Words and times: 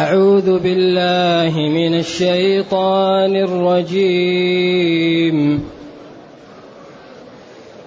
أعوذ 0.00 0.58
بالله 0.58 1.68
من 1.68 1.98
الشيطان 1.98 3.36
الرجيم. 3.36 5.36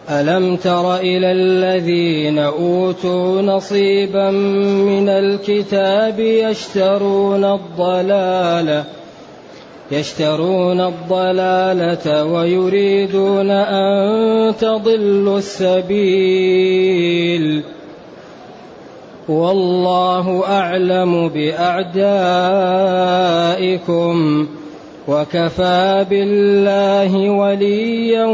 ألم 0.10 0.56
تر 0.56 0.96
إلى 0.96 1.32
الذين 1.32 2.40
أوتوا 2.40 3.42
نصيبا 3.42 4.32
من 4.32 5.10
الكتاب 5.10 6.20
يشترون 6.20 7.46
الضلالة 7.46 8.84
يشترون 9.92 10.82
الضلالة 10.82 12.26
ويريدون 12.26 13.52
أن 13.52 14.54
تضلوا 14.60 15.38
السبيل. 15.38 16.84
والله 19.30 20.44
أعلم 20.48 21.30
بأعدائكم 21.30 22.04
وكفى 25.08 26.06
بالله 26.10 27.30
وليا 27.30 28.26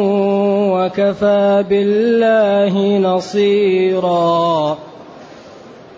وكفى 0.74 1.66
بالله 1.70 2.98
نصيرا 2.98 4.78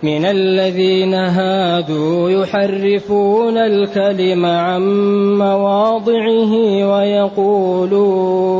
من 0.02 0.24
الذين 0.24 1.14
هادوا 1.14 2.30
يحرفون 2.30 3.58
الكلم 3.58 4.46
عن 4.46 4.82
مواضعه 5.38 6.52
ويقولون 6.94 8.52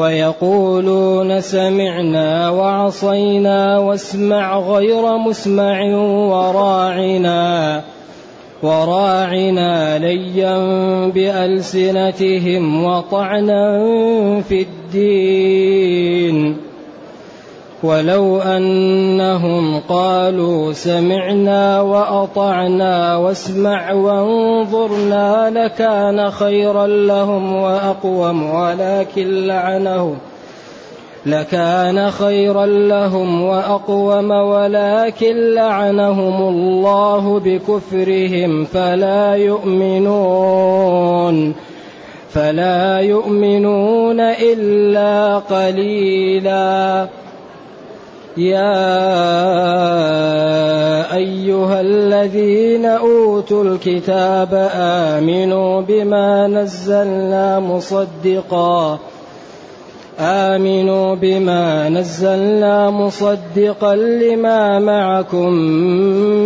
ويقولون 0.00 1.40
سمعنا 1.40 2.50
وعصينا 2.50 3.78
واسمع 3.78 4.58
غير 4.58 5.18
مسمع 5.18 5.96
وراعنا 6.32 7.82
وراعنا 8.62 9.98
ليا 9.98 10.56
بألسنتهم 11.14 12.84
وطعنا 12.84 13.80
في 14.48 14.66
الدين. 14.94 16.56
ولو 17.82 18.38
أنهم 18.38 19.80
قالوا 19.88 20.72
سمعنا 20.72 21.80
وأطعنا 21.80 23.16
واسمع 23.16 23.92
وانظرنا 23.92 25.50
لكان 25.50 26.30
خيرا 26.30 26.86
لهم 26.86 27.56
وأقوم 27.56 28.54
ولكن 28.54 29.46
لعنهم 29.46 30.18
لكان 31.26 32.10
خيرا 32.10 32.66
لهم 32.66 33.42
وأقوم 33.42 34.30
ولكن 34.30 35.54
لعنهم 35.54 36.48
الله 36.48 37.40
بكفرهم 37.44 38.64
فلا 38.64 39.34
يؤمنون 39.34 40.74
فلا 42.30 43.00
يؤمنون 43.00 44.20
إلا 44.20 45.38
قليلاً 45.38 47.08
يا 48.36 48.84
أيها 51.14 51.80
الذين 51.80 52.86
أوتوا 52.86 53.64
الكتاب 53.64 54.70
آمنوا 54.74 55.80
بما 55.80 56.46
نزلنا 56.46 57.60
مصدقا. 57.60 58.98
آمنوا 60.20 61.14
بما 61.14 61.88
نزلنا 61.88 62.90
مصدقا 62.90 63.96
لما 63.96 64.78
معكم 64.78 65.52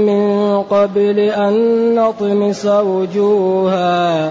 من 0.06 0.62
قبل 0.62 1.18
أن 1.18 1.54
نطمس 1.94 2.66
وجوها. 2.66 4.30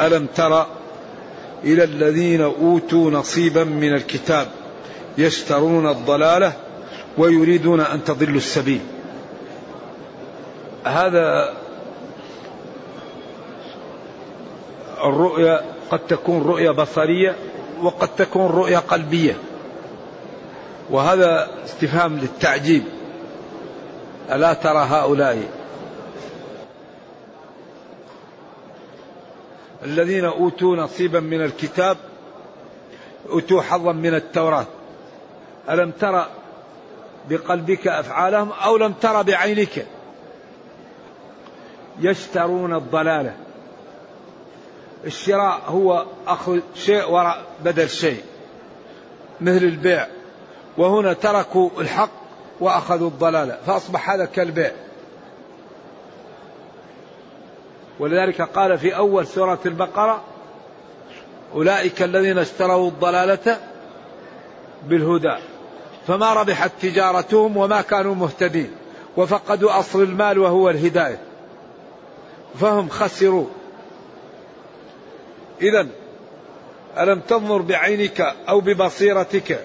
ألم 0.00 0.26
تر 0.26 0.66
إلى 1.64 1.84
الذين 1.84 2.40
أوتوا 2.40 3.10
نصيبا 3.10 3.64
من 3.64 3.94
الكتاب 3.94 4.46
يشترون 5.18 5.88
الضلالة 5.88 6.52
ويريدون 7.18 7.80
أن 7.80 8.04
تضلوا 8.04 8.36
السبيل؟ 8.36 8.80
هذا 10.84 11.54
الرؤيا 15.04 15.60
قد 15.90 15.98
تكون 15.98 16.42
رؤيا 16.42 16.70
بصرية 16.70 17.36
وقد 17.82 18.08
تكون 18.08 18.46
رؤيا 18.46 18.78
قلبية. 18.78 19.36
وهذا 20.90 21.48
استفهام 21.64 22.18
للتعجيب. 22.18 22.84
ألا 24.32 24.52
ترى 24.52 24.86
هؤلاء 24.90 25.38
الذين 29.84 30.24
أوتوا 30.24 30.76
نصيبا 30.76 31.20
من 31.20 31.44
الكتاب 31.44 31.96
أوتوا 33.30 33.62
حظا 33.62 33.92
من 33.92 34.14
التوراة. 34.14 34.66
ألم 35.70 35.90
ترى 35.90 36.28
بقلبك 37.30 37.88
أفعالهم 37.88 38.52
أو 38.52 38.76
لم 38.76 38.92
ترى 38.92 39.24
بعينك؟ 39.24 39.86
يشترون 42.00 42.74
الضلالة 42.74 43.34
الشراء 45.04 45.60
هو 45.66 46.06
أخذ 46.26 46.60
شيء 46.74 47.10
وراء 47.10 47.44
بدل 47.64 47.88
شيء 47.88 48.22
مثل 49.40 49.64
البيع. 49.64 50.06
وهنا 50.78 51.12
تركوا 51.12 51.70
الحق 51.78 52.10
وأخذوا 52.60 53.08
الضلالة 53.08 53.58
فأصبح 53.66 54.10
هذا 54.10 54.24
كالبيع. 54.24 54.72
ولذلك 58.02 58.42
قال 58.42 58.78
في 58.78 58.96
أول 58.96 59.26
سورة 59.26 59.58
البقرة 59.66 60.22
أولئك 61.54 62.02
الذين 62.02 62.38
اشتروا 62.38 62.88
الضلالة 62.88 63.60
بالهدى 64.88 65.36
فما 66.06 66.32
ربحت 66.32 66.70
تجارتهم 66.82 67.56
وما 67.56 67.80
كانوا 67.80 68.14
مهتدين 68.14 68.70
وفقدوا 69.16 69.78
أصل 69.78 70.02
المال 70.02 70.38
وهو 70.38 70.70
الهداية 70.70 71.18
فهم 72.60 72.88
خسروا. 72.88 73.46
إذا 75.60 75.86
ألم 76.98 77.20
تنظر 77.20 77.62
بعينك 77.62 78.20
أو 78.48 78.60
ببصيرتك 78.60 79.64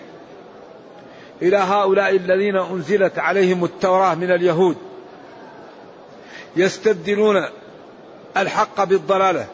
إلى 1.42 1.58
هؤلاء 1.58 2.16
الذين 2.16 2.58
أنزلت 2.58 3.20
عليهم 3.20 3.64
التوراة 3.64 4.16
من 4.16 4.32
اليهود 4.32 4.78
يستبدلون 6.56 7.46
الحق 8.42 8.84
بالضلالة. 8.84 9.48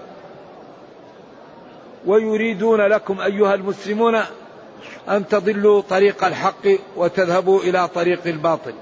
ويريدون 2.06 2.82
لكم 2.82 3.22
أيها 3.22 3.54
المسلمون 3.54 4.16
أن 5.10 5.28
تضلوا 5.28 5.82
طريق 5.82 6.24
الحق 6.24 6.68
وتذهبوا 6.96 7.60
إلى 7.60 7.88
طريق 7.88 8.22
الباطل. 8.26 8.74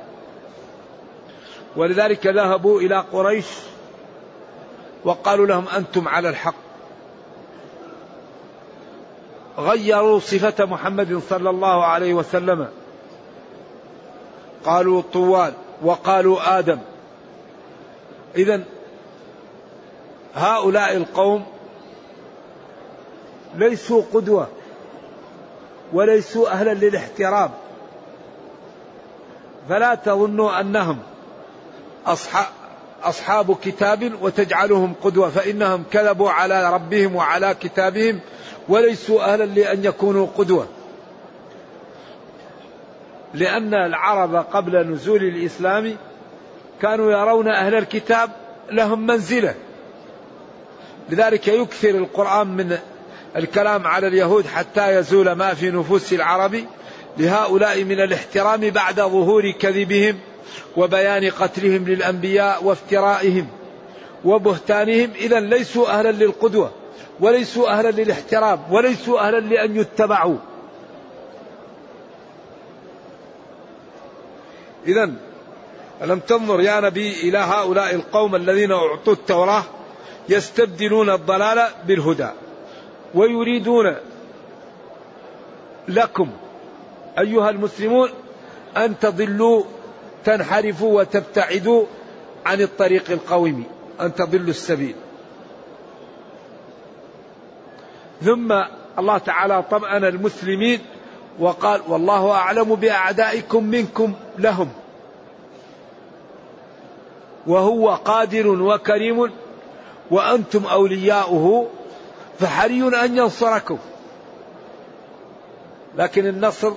ولذلك 1.76 2.28
ذهبوا 2.28 2.82
إلى 2.82 3.06
قريش 3.14 3.46
وقالوا 5.04 5.48
لهم 5.48 5.66
أنتم 5.78 6.08
على 6.08 6.30
الحق. 6.30 6.56
غيروا 9.58 10.20
صفة 10.20 10.66
محمد 10.66 11.22
صلى 11.30 11.50
الله 11.50 11.86
عليه 11.86 12.14
وسلم. 12.14 12.68
قالوا 14.66 15.02
طوال 15.14 15.54
وقالوا 15.82 16.60
آدم. 16.60 16.80
إذا 18.36 18.64
هؤلاء 20.36 20.98
القوم 20.98 21.44
ليسوا 23.56 24.04
قدوة 24.14 24.48
وليسوا 25.94 26.50
أهلا 26.50 26.74
للاحترام. 26.74 27.52
فلا 29.70 29.96
تظنوا 29.96 30.60
أنهم 30.60 31.00
أصحاب 32.06 32.46
أصحاب 33.04 33.56
كتاب 33.56 34.12
وتجعلهم 34.22 34.94
قدوة 35.02 35.30
فإنهم 35.30 35.84
كذبوا 35.92 36.30
على 36.30 36.74
ربهم 36.74 37.16
وعلى 37.16 37.56
كتابهم 37.62 38.20
وليسوا 38.70 39.34
أهلا 39.34 39.44
لأن 39.44 39.86
يكونوا 39.86 40.28
قدوة. 40.38 40.68
لأن 43.34 43.74
العرب 43.74 44.36
قبل 44.36 44.88
نزول 44.88 45.24
الإسلام 45.24 45.96
كانوا 46.82 47.12
يرون 47.12 47.48
أهل 47.48 47.76
الكتاب 47.76 48.30
لهم 48.72 49.08
منزلة. 49.08 49.56
لذلك 51.10 51.48
يكثر 51.48 51.90
القرآن 51.90 52.48
من 52.48 52.78
الكلام 53.36 53.88
على 53.88 54.08
اليهود 54.08 54.48
حتى 54.48 54.96
يزول 54.96 55.32
ما 55.32 55.54
في 55.54 55.72
نفوس 55.72 56.14
العرب 56.14 56.56
لهؤلاء 57.18 57.84
من 57.84 58.02
الاحترام 58.02 58.70
بعد 58.70 58.96
ظهور 58.96 59.52
كذبهم 59.52 60.20
وبيان 60.78 61.30
قتلهم 61.30 61.86
للأنبياء 61.86 62.64
وافترائهم 62.64 63.48
وبهتانهم. 64.26 65.10
إذا 65.16 65.40
ليسوا 65.40 65.90
أهلا 65.90 66.12
للقدوة 66.12 66.72
وليسوا 67.20 67.70
أهلا 67.70 67.90
للاحترام 67.90 68.60
وليسوا 68.72 69.28
أهلا 69.28 69.40
لأن 69.40 69.76
يتبعوا. 69.76 70.38
إذا 74.88 75.12
ألم 76.02 76.20
تنظر 76.20 76.62
يا 76.62 76.80
نبي 76.80 77.12
إلى 77.12 77.38
هؤلاء 77.38 77.96
القوم 77.96 78.36
الذين 78.36 78.72
أعطوا 78.72 79.14
التوراة؟ 79.14 79.64
يستبدلون 80.30 81.10
الضلال 81.10 81.68
بالهدى 81.88 82.30
ويريدون 83.16 83.96
لكم 85.88 86.30
أيها 87.20 87.50
المسلمون 87.50 88.10
أن 88.78 89.00
تضلوا 89.00 89.64
تنحرفوا 90.26 91.00
وتبتعدوا 91.00 91.86
عن 92.46 92.62
الطريق 92.62 93.12
القويم 93.12 93.64
أن 94.02 94.16
تضلوا 94.16 94.50
السبيل. 94.50 94.96
ثم 98.22 98.64
الله 99.00 99.18
تعالى 99.18 99.64
طمأن 99.72 100.06
المسلمين 100.06 100.80
وقال 101.40 101.82
والله 101.88 102.32
أعلم 102.32 102.76
بأعدائكم 102.76 103.64
منكم 103.64 104.14
لهم 104.38 104.70
وهو 107.48 107.90
قادر 107.90 108.48
وكريم 108.48 109.32
وأنتم 110.12 110.66
أولياؤه 110.66 111.68
فحري 112.40 113.06
أن 113.06 113.18
ينصركم. 113.18 113.78
لكن 115.98 116.26
النصر 116.26 116.74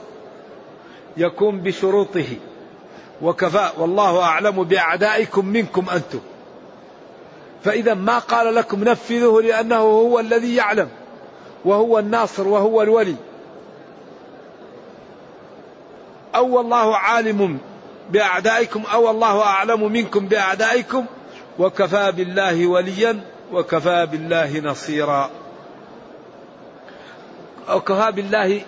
يكون 1.16 1.60
بشروطه. 1.60 2.36
وكفى 3.22 3.70
والله 3.78 4.22
أعلم 4.22 4.64
بأعدائكم 4.64 5.46
منكم 5.46 5.90
أنتم. 5.90 6.20
فإذا 7.64 7.94
ما 7.94 8.18
قال 8.18 8.54
لكم 8.54 8.84
نفذوه 8.84 9.42
لأنه 9.42 9.76
هو 9.76 10.20
الذي 10.20 10.54
يعلم 10.54 10.88
وهو 11.64 11.98
الناصر 11.98 12.48
وهو 12.48 12.82
الولي. 12.82 13.16
أو 16.34 16.60
الله 16.60 16.96
عالم 16.96 17.58
بأعدائكم 18.10 18.82
أو 18.92 19.10
الله 19.10 19.42
أعلم 19.42 19.92
منكم 19.92 20.28
بأعدائكم 20.28 21.06
وكفى 21.58 22.12
بالله 22.12 22.66
وليا 22.66 23.20
وكفى 23.52 24.06
بالله 24.06 24.60
نصيرا. 24.60 25.30
وكفى 27.74 28.12
بالله 28.12 28.62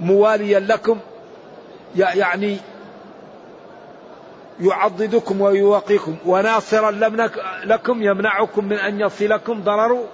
مواليا 0.00 0.60
لكم 0.60 0.98
يعني 1.96 2.58
يعضدكم 4.60 5.40
ويوقيكم. 5.40 6.16
وناصرا 6.26 6.90
لكم 7.64 8.02
يمنعكم 8.02 8.64
من 8.64 8.76
أن 8.76 9.00
يصلكم 9.00 9.62
ضرر 9.62 10.04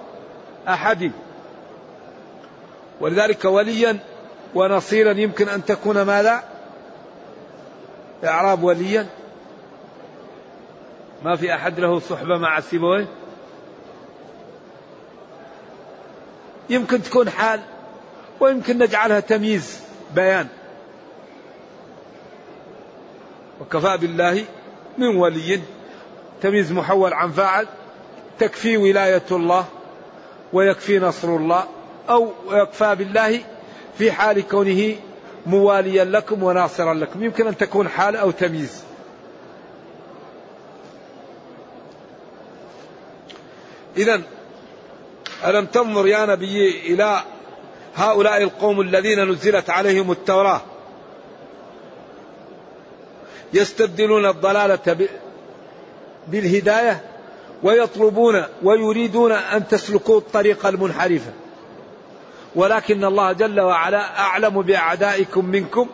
أحد. 0.67 1.11
ولذلك 3.01 3.45
وليا 3.45 3.97
ونصيرا 4.55 5.11
يمكن 5.11 5.49
أن 5.49 5.65
تكون 5.65 6.01
ماذا؟ 6.01 6.43
إعراب 8.25 8.63
وليا. 8.63 9.07
ما 11.23 11.35
في 11.35 11.53
أحد 11.53 11.79
له 11.79 11.99
صحبة 11.99 12.37
مع 12.37 12.59
سيبويه؟ 12.59 13.07
يمكن 16.69 17.03
تكون 17.03 17.29
حال 17.29 17.59
ويمكن 18.39 18.77
نجعلها 18.77 19.19
تمييز 19.19 19.79
بيان. 20.15 20.47
وكفى 23.61 23.97
بالله 23.97 24.45
من 24.97 25.15
ولي 25.15 25.61
تمييز 26.41 26.71
محول 26.71 27.13
عن 27.13 27.31
فاعل 27.31 27.67
تكفي 28.39 28.77
ولاية 28.77 29.25
الله 29.31 29.65
ويكفي 30.53 30.99
نصر 30.99 31.35
الله 31.35 31.63
أو 32.09 32.31
يكفى 32.51 32.95
بالله 32.95 33.39
في 33.97 34.11
حال 34.11 34.47
كونه 34.47 34.95
مواليا 35.45 36.03
لكم 36.03 36.43
وناصرا 36.43 36.93
لكم. 36.93 37.23
يمكن 37.23 37.47
أن 37.47 37.57
تكون 37.57 37.89
حال 37.89 38.15
أو 38.15 38.31
تمييز. 38.31 38.83
إذا 43.97 44.21
ألم 45.45 45.65
تنظر 45.65 46.07
يا 46.07 46.25
نبي 46.25 46.79
إلى 46.93 47.21
هؤلاء 47.95 48.43
القوم 48.43 48.81
الذين 48.81 49.29
نزلت 49.31 49.69
عليهم 49.69 50.11
التوراة؟ 50.11 50.61
يستبدلون 53.53 54.25
الضلالة 54.25 55.07
بالهداية 56.27 57.01
ويطلبون 57.63 58.43
ويريدون 58.63 59.31
أن 59.31 59.67
تسلكوا 59.67 60.17
الطريق 60.17 60.65
المنحرفة 60.65 61.31
ولكن 62.55 63.05
الله 63.05 63.31
جل 63.31 63.61
وعلا 63.61 64.19
أعلم 64.19 64.61
بأعدائكم 64.61 65.45
منكم 65.45 65.87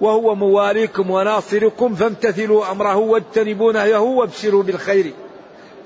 وهو 0.00 0.34
مواليكم 0.34 1.10
وناصركم 1.10 1.94
فامتثلوا 1.94 2.70
أمره 2.70 2.96
واجتنبوا 2.96 3.72
نهيه 3.72 3.96
وابشروا 3.96 4.62
بالخير. 4.62 5.12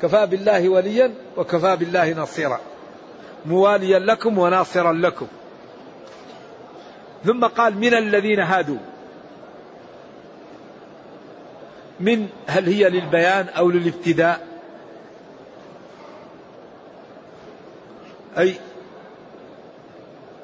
كفى 0.03 0.27
بالله 0.27 0.69
وليا 0.69 1.15
وكفى 1.37 1.77
بالله 1.77 2.13
نصيرا. 2.13 2.61
مواليا 3.47 3.99
لكم 3.99 4.39
وناصرا 4.39 4.93
لكم. 4.93 5.27
ثم 7.25 7.45
قال 7.45 7.79
من 7.79 7.95
الذين 7.95 8.41
هادوا؟ 8.41 8.79
من 12.01 12.29
هل 12.47 12.69
هي 12.69 12.89
للبيان 12.91 13.49
أو 13.49 13.71
للابتداء؟ 13.71 14.47
أي 18.39 18.55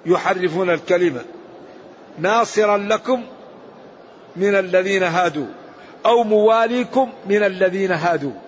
يحرفون 0.07 0.71
الكلمة. 0.71 1.25
ناصرا 2.19 2.79
لكم 2.79 3.25
من 4.37 4.55
الذين 4.55 5.03
هادوا. 5.03 5.47
أو 6.07 6.25
مواليكم 6.25 7.13
من 7.27 7.43
الذين 7.43 7.93
هادوا. 7.93 8.42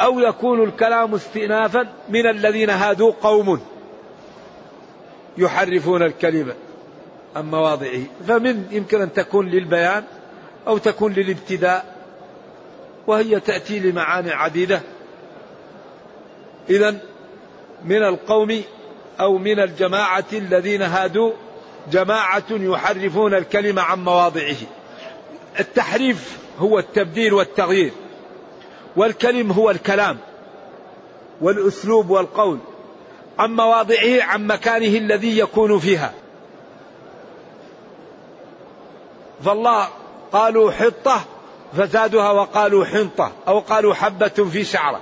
أو 0.00 0.20
يكون 0.20 0.64
الكلام 0.64 1.14
استئنافا 1.14 1.86
من 2.08 2.26
الذين 2.26 2.70
هادوا 2.70 3.12
قوم 3.22 3.60
يحرفون 5.38 6.02
الكلمة 6.02 6.54
عن 7.36 7.50
مواضعه. 7.50 8.02
فمن 8.28 8.66
يمكن 8.70 9.00
أن 9.00 9.12
تكون 9.12 9.48
للبيان 9.48 10.04
أو 10.66 10.78
تكون 10.78 11.12
للابتداء 11.12 11.94
وهي 13.06 13.40
تأتي 13.40 13.78
لمعاني 13.78 14.32
عديدة. 14.32 14.80
إذا 16.70 16.96
من 17.84 18.02
القوم 18.02 18.62
أو 19.20 19.38
من 19.38 19.60
الجماعة 19.60 20.24
الذين 20.32 20.82
هادوا 20.82 21.32
جماعة 21.92 22.44
يحرفون 22.50 23.34
الكلمة 23.34 23.82
عن 23.82 24.04
مواضعه. 24.04 24.56
التحريف 25.60 26.38
هو 26.58 26.78
التبديل 26.78 27.34
والتغيير. 27.34 27.92
والكلم 28.96 29.52
هو 29.52 29.70
الكلام 29.70 30.18
والأسلوب 31.40 32.10
والقول 32.10 32.58
عن 33.38 33.56
مواضعه 33.56 34.22
عن 34.22 34.46
مكانه 34.46 34.98
الذي 34.98 35.38
يكون 35.38 35.78
فيها. 35.78 36.12
فالله 39.44 39.88
قالوا 40.32 40.70
حطة 40.70 41.20
فزادوها 41.76 42.30
وقالوا 42.30 42.84
حنطة 42.84 43.32
أو 43.48 43.58
قالوا 43.58 43.94
حبة 43.94 44.28
في 44.28 44.64
شعرة. 44.64 45.00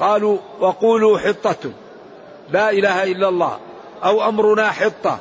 قالوا 0.00 0.38
وقولوا 0.60 1.18
حطة 1.18 1.72
لا 2.50 2.70
إله 2.70 3.04
إلا 3.04 3.28
الله 3.28 3.58
أو 4.04 4.28
أمرنا 4.28 4.70
حطة 4.70 5.18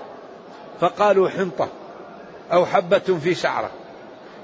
فقالوا 0.82 1.30
حنطة 1.30 1.68
أو 2.54 2.66
حبة 2.66 3.20
في 3.24 3.36
شعرة. 3.36 3.70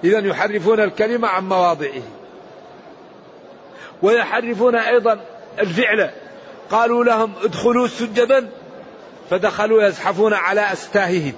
إذا 0.04 0.20
يحرفون 0.20 0.80
الكلمة 0.80 1.28
عن 1.28 1.50
مواضعه. 1.50 2.02
ويحرفون 4.02 4.76
أيضا 4.76 5.20
الفعل. 5.60 6.10
قالوا 6.72 7.04
لهم 7.04 7.34
ادخلوا 7.44 7.88
سجدا. 7.88 8.50
فدخلوا 9.30 9.84
يزحفون 9.84 10.34
على 10.34 10.74
أستاههم. 10.74 11.34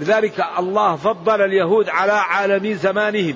لذلك 0.00 0.44
الله 0.58 0.96
فضل 0.96 1.42
اليهود 1.42 1.88
على 1.88 2.12
عالمي 2.12 2.74
زمانهم 2.74 3.34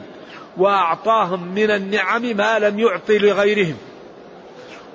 وأعطاهم 0.56 1.54
من 1.54 1.70
النعم 1.70 2.22
ما 2.22 2.58
لم 2.58 2.80
يعطي 2.80 3.18
لغيرهم. 3.18 3.76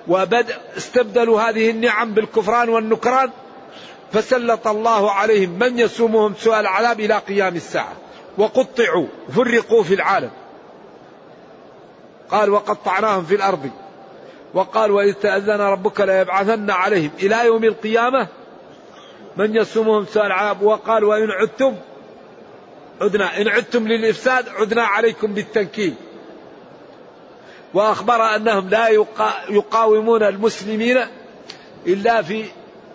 وبدأ 0.07 0.57
استبدلوا 0.77 1.41
هذه 1.41 1.69
النعم 1.69 2.13
بالكفران 2.13 2.69
والنكران. 2.69 3.29
فسلط 4.13 4.67
الله 4.67 5.11
عليهم 5.11 5.59
من 5.59 5.79
يسومهم 5.79 6.33
سوء 6.35 6.59
العذاب 6.59 6.99
إلى 6.99 7.17
قيام 7.17 7.55
الساعة. 7.55 7.93
وقطعوا 8.39 9.07
فرقوا 9.35 9.83
في 9.83 9.93
العالم. 9.93 10.31
قال 12.29 12.49
وقطعناهم 12.49 13.25
في 13.25 13.35
الأرض. 13.35 13.69
وقال 14.53 14.91
وإذ 14.91 15.13
تأذن 15.13 15.61
ربك 15.61 16.01
ليبعثن 16.01 16.69
عليهم. 16.69 17.11
إلى 17.19 17.45
يوم 17.45 17.63
القيامة 17.63 18.27
من 19.37 19.55
يسومهم 19.55 20.05
سوء 20.05 20.25
العذاب؟ 20.25 20.61
وقال 20.61 21.03
وإن 21.03 21.31
عدتم 21.31 21.75
عدنا. 23.01 23.41
إن 23.41 23.47
عدتم 23.47 23.87
للإفساد 23.87 24.49
عدنا 24.49 24.83
عليكم 24.83 25.33
بالتنكيل. 25.33 25.93
وأخبر 27.73 28.35
أنهم 28.35 28.69
لا 28.69 28.87
يقاومون 29.49 30.23
المسلمين 30.23 30.97
إلا 31.87 32.21
في 32.21 32.45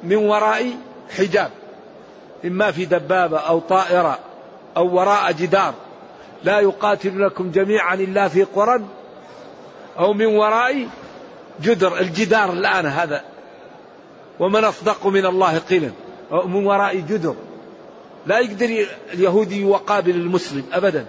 من 0.03 0.17
وراء 0.17 0.71
حجاب. 1.19 1.51
إما 2.45 2.71
في 2.71 2.85
دبابة 2.85 3.39
أو 3.39 3.61
طائرة. 3.61 4.19
أو 4.77 4.95
وراء 4.97 5.33
جدار. 5.33 5.75
لا 6.45 6.61
يقاتلونكم 6.61 7.51
جميعا 7.51 7.95
إلا 7.95 8.29
في 8.29 8.43
قرى 8.43 8.85
أو 9.99 10.13
من 10.13 10.27
وراء 10.27 10.89
جدر 11.63 11.99
الجدار 11.99 12.53
الآن 12.53 12.87
هذا. 12.87 13.25
ومن 14.41 14.65
أصدق 14.65 15.07
من 15.07 15.27
الله 15.27 15.59
قيلا 15.59 15.91
أو 16.33 16.49
من 16.49 16.67
وراء 16.67 16.97
جدر. 16.97 17.35
لا 18.27 18.39
يقدر 18.39 18.87
اليهودي 19.13 19.63
يقابل 19.63 20.11
المسلم 20.11 20.65
أبدا. 20.73 21.07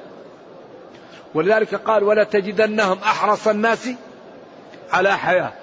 ولذلك 1.33 1.75
قال 1.75 2.03
ولا 2.03 2.23
تجدنهم 2.23 2.97
أحرص 2.97 3.47
الناس 3.47 3.89
على 4.91 5.17
حياة. 5.17 5.53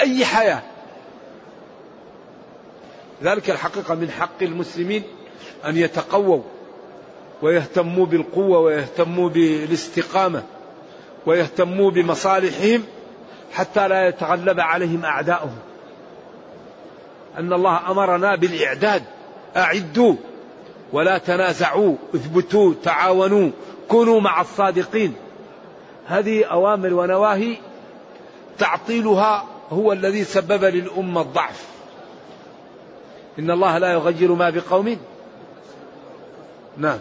أي 0.00 0.24
حياة؟ 0.24 0.62
ذلك 3.22 3.50
الحقيقة 3.50 3.94
من 3.94 4.10
حق 4.10 4.42
المسلمين 4.42 5.02
أن 5.64 5.76
يتقووا. 5.76 6.42
ويهتموا 7.42 8.06
بالقوة 8.06 8.58
ويهتموا 8.58 9.28
بالاستقامة 9.28 10.42
ويهتموا 11.26 11.90
بمصالحهم 11.90 12.82
حتى 13.52 13.88
لا 13.88 14.08
يتغلب 14.08 14.60
عليهم 14.60 15.04
أعداؤهم. 15.04 15.58
أن 17.38 17.52
الله 17.52 17.90
أمرنا 17.90 18.34
بالإعداد. 18.36 19.02
أعدوا. 19.56 20.14
ولا 20.92 21.18
تنازعوا. 21.18 21.96
اثبتوا. 22.14 22.74
تعاونوا. 22.84 23.50
كونوا 23.88 24.20
مع 24.20 24.40
الصادقين. 24.40 25.14
هذه 26.06 26.44
أوامر 26.44 26.94
ونواهي 26.94 27.56
تعطيلها 28.58 29.44
هو 29.70 29.92
الذي 29.92 30.24
سبب 30.24 30.64
للأمة 30.64 31.20
الضعف. 31.20 31.66
إن 33.38 33.50
الله 33.50 33.78
لا 33.78 33.92
يغير 33.92 34.34
ما 34.34 34.50
بقوم. 34.50 34.96
نعم. 36.76 36.98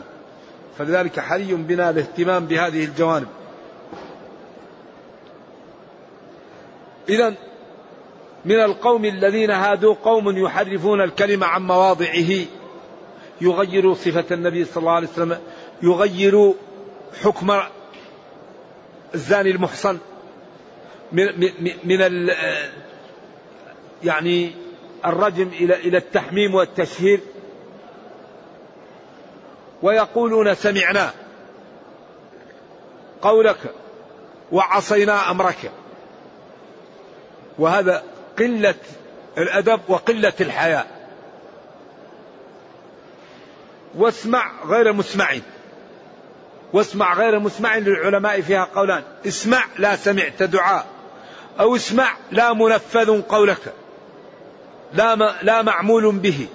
فلذلك 0.78 1.20
حري 1.20 1.54
بنا 1.54 1.90
الاهتمام 1.90 2.46
بهذه 2.46 2.86
الجوانب. 2.86 3.28
إذا 7.10 7.34
من 8.46 8.60
القوم 8.60 9.06
الذين 9.06 9.52
هادوا 9.52 9.96
قوم 10.04 10.38
يحرفون 10.38 11.02
الكلمة 11.02 11.46
عن 11.48 11.62
مواضعه 11.62 12.46
يغيروا 13.42 13.96
صفة 13.96 14.26
النبي 14.32 14.66
صلى 14.66 14.78
الله 14.78 14.92
عليه 14.92 15.08
وسلم 15.08 15.38
يغيروا 15.82 16.54
حكم 17.24 17.60
الزاني 19.16 19.52
المحصن 19.52 19.98
من 21.12 21.40
من, 21.40 21.72
من 21.84 22.30
يعني 24.04 24.52
الرجم 25.06 25.48
إلى 25.48 25.76
إلى 25.76 25.98
التحميم 25.98 26.56
والتشهير. 26.56 27.20
ويقولون 29.82 30.56
سمعنا 30.56 31.12
قولك 33.22 33.74
وعصينا 34.52 35.32
أمرك. 35.32 35.72
وهذا 37.60 38.04
قلة 38.40 38.76
الأدب 39.38 39.82
وقلة 39.88 40.34
الحياء. 40.42 41.10
واسمع 43.98 44.52
غير 44.66 44.94
مسمع. 44.94 45.36
واسمع 46.74 47.14
غير 47.14 47.40
مسمع 47.40 47.78
للعلماء 47.78 48.42
فيها 48.42 48.68
قولان. 48.76 49.04
اسمع 49.28 49.64
لا 49.78 49.96
سمعت 49.96 50.44
دعاء. 50.44 50.86
أو 51.60 51.76
اسمع 51.76 52.14
لا 52.32 52.54
منفذ 52.54 53.22
قولك. 53.22 53.74
لا 54.94 55.16
لا 55.42 55.62
معمول 55.62 56.12
به. 56.12 56.48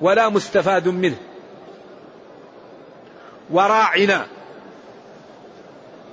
ولا 0.00 0.28
مستفاد 0.28 0.88
منه. 0.88 1.16
وراعنا. 3.50 4.26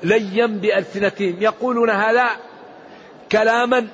ليا 0.04 0.46
بألسنتهم. 0.46 1.36
يقولون 1.40 1.90
هذا 1.90 2.30
كلاما 3.32 3.88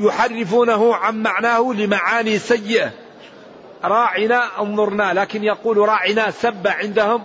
يحرفونه 0.00 0.94
عن 0.94 1.22
معناه 1.22 1.72
لمعاني 1.72 2.38
سيئة. 2.38 2.90
راعنا 3.84 4.60
انظرنا 4.60 5.12
لكن 5.12 5.44
يقول 5.44 5.76
راعنا 5.76 6.30
سب 6.30 6.66
عندهم 6.66 7.22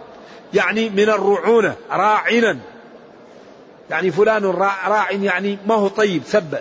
يعني 0.54 0.90
من 0.90 1.10
الرعونة. 1.10 1.76
راعنا. 1.92 2.58
يعني 3.90 4.12
فلان 4.12 4.46
راع 4.46 5.12
يعني 5.12 5.58
ما 5.68 5.76
هو 5.76 5.88
طيب 5.88 6.24
سب. 6.26 6.60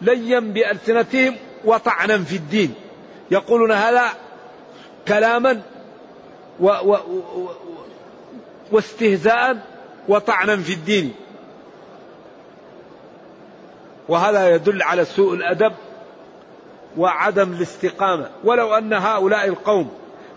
ليا 0.00 0.40
بألسنتهم 0.40 1.36
وطعنا 1.64 2.18
في 2.18 2.36
الدين. 2.36 2.74
يقولون 3.30 3.72
هذا 3.72 4.08
كلاما 5.08 5.62
و 6.60 6.66
و 6.66 6.94
و 6.94 7.48
واستهزاء 8.72 9.56
وطعنا 10.08 10.56
في 10.56 10.72
الدين. 10.72 11.14
وهذا 14.08 14.54
يدل 14.54 14.82
على 14.82 15.04
سوء 15.04 15.34
الأدب 15.34 15.72
وعدم 16.96 17.52
الاستقامة. 17.52 18.30
ولو 18.44 18.74
أن 18.74 18.92
هؤلاء 18.92 19.48
القوم 19.48 19.90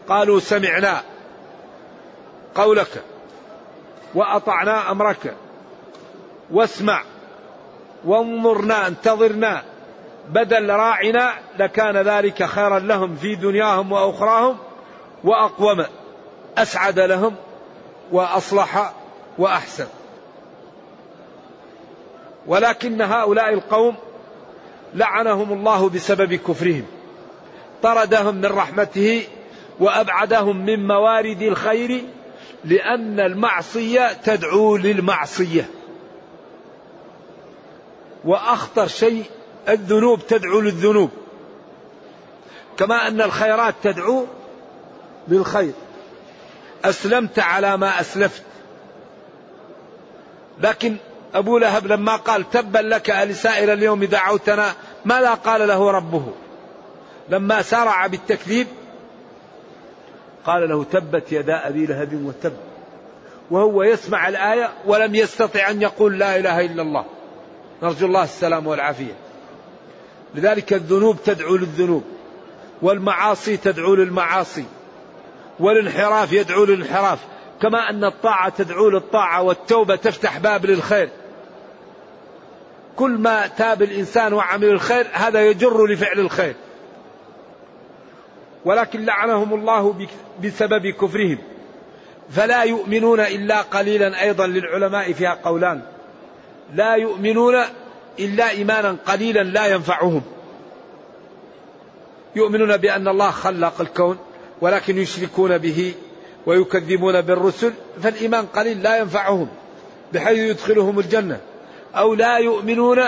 قالوا 0.10 0.40
سمعنا 0.40 1.02
قولك 2.56 3.04
وأطعنا 4.16 4.92
أمرك 4.92 5.36
واسمع 6.52 7.04
وانظرنا 8.06 8.88
انتظرنا 8.88 9.64
بدل 10.30 10.70
راعنا 10.70 11.34
لكان 11.60 11.98
ذلك 11.98 12.44
خيرا 12.44 12.80
لهم 12.80 13.16
في 13.16 13.36
دنياهم 13.36 13.92
وأخراهم 13.92 14.58
وأقوم. 15.24 15.86
أسعد 16.58 17.00
لهم 17.00 17.36
وأصلح 18.12 18.94
وأحسن. 19.38 19.88
ولكن 22.48 23.02
هؤلاء 23.02 23.54
القوم 23.54 23.96
لعنهم 24.94 25.54
الله 25.54 25.90
بسبب 25.90 26.34
كفرهم. 26.34 26.86
طردهم 27.84 28.36
من 28.36 28.46
رحمته 28.46 29.28
وأبعدهم 29.80 30.66
من 30.66 30.88
موارد 30.88 31.42
الخير 31.42 32.04
لأن 32.66 33.20
المعصية 33.20 34.14
تدعو 34.14 34.78
للمعصية. 34.78 35.70
وأخطر 38.26 38.88
شيء 38.88 39.24
الذنوب 39.70 40.28
تدعو 40.28 40.60
للذنوب. 40.60 41.10
كما 42.78 43.08
أن 43.08 43.22
الخيرات 43.22 43.76
تدعو 43.84 44.26
للخير. 45.28 45.74
أسلمت 46.86 47.40
على 47.40 47.78
ما 47.78 48.02
أسلفت. 48.02 48.44
لكن 50.62 50.96
أبو 51.34 51.58
لهب 51.58 51.88
لما 51.88 52.16
قال 52.16 52.50
تبا 52.50 52.80
لك 52.80 53.10
السائر 53.10 53.74
اليوم 53.74 54.04
دعوتنا 54.04 54.74
ماذا 55.06 55.34
قال 55.34 55.68
له 55.68 55.92
ربه. 55.92 56.34
لما 57.30 57.62
سارع 57.62 58.08
بالتكذيب 58.08 58.68
قال 60.46 60.70
له 60.70 60.84
تبت 60.84 61.32
يدا 61.32 61.68
أبي 61.68 61.86
لهب 61.86 62.26
وتب. 62.26 62.54
وهو 63.52 63.84
يسمع 63.84 64.28
الآية 64.28 64.70
ولم 64.86 65.16
يستطع 65.16 65.70
أن 65.70 65.82
يقول 65.82 66.20
لا 66.20 66.38
إله 66.38 66.66
إلا 66.66 66.82
الله. 66.82 67.06
نرجو 67.84 68.06
الله 68.06 68.24
السلام 68.24 68.68
والعافية. 68.68 69.14
لذلك 70.36 70.74
الذنوب 70.74 71.18
تدعو 71.26 71.56
للذنوب 71.56 72.04
والمعاصي 72.82 73.58
تدعو 73.58 73.96
للمعاصي. 73.96 74.66
والانحراف 75.60 76.34
يدعو 76.34 76.66
للانحراف. 76.66 77.20
كما 77.62 77.90
أن 77.90 78.04
الطاعة 78.04 78.50
تدعو 78.50 78.90
للطاعة 78.90 79.42
والتوبة 79.42 79.96
تفتح 79.96 80.38
باب 80.38 80.66
للخير. 80.66 81.10
كل 82.96 83.12
ما 83.12 83.48
تاب 83.48 83.82
الإنسان 83.82 84.34
وعمل 84.34 84.70
الخير 84.70 85.08
هذا 85.14 85.46
يجر 85.46 85.86
لفعل 85.86 86.20
الخير. 86.20 86.56
ولكن 88.66 89.06
لعنهم 89.06 89.54
الله 89.54 90.08
بسبب 90.44 90.88
كفرهم. 90.88 91.38
فلا 92.30 92.64
يؤمنون 92.64 93.20
إلا 93.20 93.62
قليلا. 93.62 94.22
أيضا 94.22 94.48
للعلماء 94.48 95.14
فيها 95.14 95.38
قولان. 95.44 95.82
لا 96.74 96.96
يؤمنون 96.96 97.56
إلا 98.20 98.50
إيمانا 98.50 98.98
قليلا 99.06 99.44
لا 99.44 99.66
ينفعهم. 99.68 100.22
يؤمنون 102.36 102.78
بأن 102.78 103.08
الله 103.08 103.32
خلق 103.32 103.82
الكون. 103.82 104.18
ولكن 104.62 104.98
يشركون 104.98 105.58
به 105.58 105.94
ويكذبون 106.46 107.22
بالرسل 107.22 107.74
فالإيمان 108.04 108.46
قليل 108.46 108.84
لا 108.84 108.98
ينفعهم 108.98 109.48
بحيث 110.14 110.38
يدخلهم 110.40 111.00
الجنة. 111.00 111.40
أو 111.96 112.14
لا 112.14 112.38
يؤمنون 112.38 113.04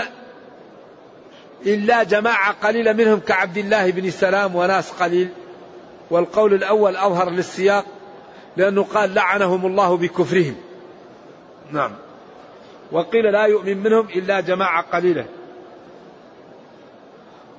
إلا 1.65 2.03
جماعة 2.03 2.51
قليلة 2.51 2.93
منهم 2.93 3.19
كعبد 3.19 3.57
الله 3.57 3.91
بن 3.91 4.09
سلام 4.09 4.55
وناس 4.55 4.91
قليل. 4.91 5.29
والقول 6.11 6.53
الأول 6.53 6.95
أظهر 6.95 7.29
للسياق 7.29 7.85
لأنه 8.57 8.83
قال 8.83 9.13
لعنهم 9.13 9.65
الله 9.65 9.97
بكفرهم. 9.97 10.55
نعم. 11.71 11.91
وقيل 12.91 13.31
لا 13.31 13.45
يؤمن 13.45 13.77
منهم 13.77 14.07
إلا 14.15 14.39
جماعة 14.39 14.81
قليلة. 14.81 15.25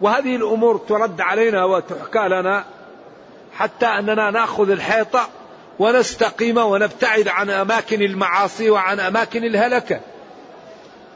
وهذه 0.01 0.37
الأمور 0.37 0.77
ترد 0.77 1.21
علينا 1.21 1.65
وتحكى 1.65 2.29
لنا 2.29 2.65
حتى 3.61 3.87
أننا 3.87 4.31
نأخذ 4.31 4.71
الحيطة 4.71 5.29
ونستقيم 5.79 6.59
ونبتعد 6.59 7.29
عن 7.29 7.51
أماكن 7.51 8.03
المعاصي 8.03 8.71
وعن 8.71 9.01
أماكن 9.01 9.45
الهلكة. 9.45 10.01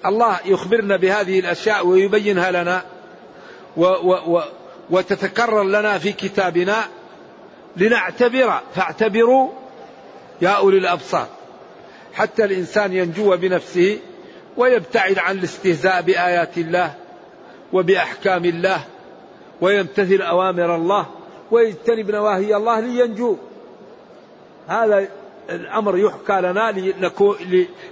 الله 0.06 0.38
يخبرنا 0.44 0.96
بهذه 0.96 1.40
الأشياء 1.40 1.86
ويبينها 1.86 2.50
لنا 2.50 2.82
و 3.76 3.84
و 3.84 4.36
و 4.36 4.42
وتتكرر 4.90 5.62
لنا 5.62 5.98
في 5.98 6.12
كتابنا 6.12 6.76
لنعتبر 7.76 8.60
فاعتبروا 8.74 9.50
يا 10.42 10.48
أولي 10.48 10.78
الأبصار. 10.78 11.28
حتى 12.14 12.44
الإنسان 12.44 12.92
ينجو 12.92 13.36
بنفسه 13.36 13.98
ويبتعد 14.56 15.18
عن 15.18 15.38
الاستهزاء 15.38 16.02
بآيات 16.02 16.58
الله 16.58 16.94
وبأحكام 17.72 18.44
الله 18.44 18.80
ويمتثل 19.60 20.22
أوامر 20.22 20.76
الله 20.76 21.06
ويجتنب 21.50 22.10
نواهي 22.10 22.56
الله 22.56 22.80
لينجو. 22.80 23.36
هذا 24.68 25.08
الأمر 25.50 25.98
يحكى 25.98 26.40
لنا 26.40 26.74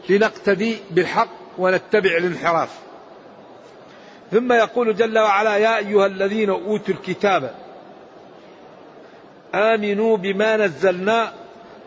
لنقتدي 0.09 0.77
بالحق 0.91 1.29
ونتبع 1.59 2.17
الانحراف. 2.17 2.79
ثم 4.33 4.53
يقول 4.53 4.97
جل 4.97 5.19
وعلا 5.19 5.57
يا 5.57 5.77
أيها 5.79 6.07
الذين 6.07 6.51
أوتوا 6.51 6.95
الكتاب 6.95 7.55
آمنوا 9.55 10.17
بما 10.17 10.57
نزلنا 10.57 11.33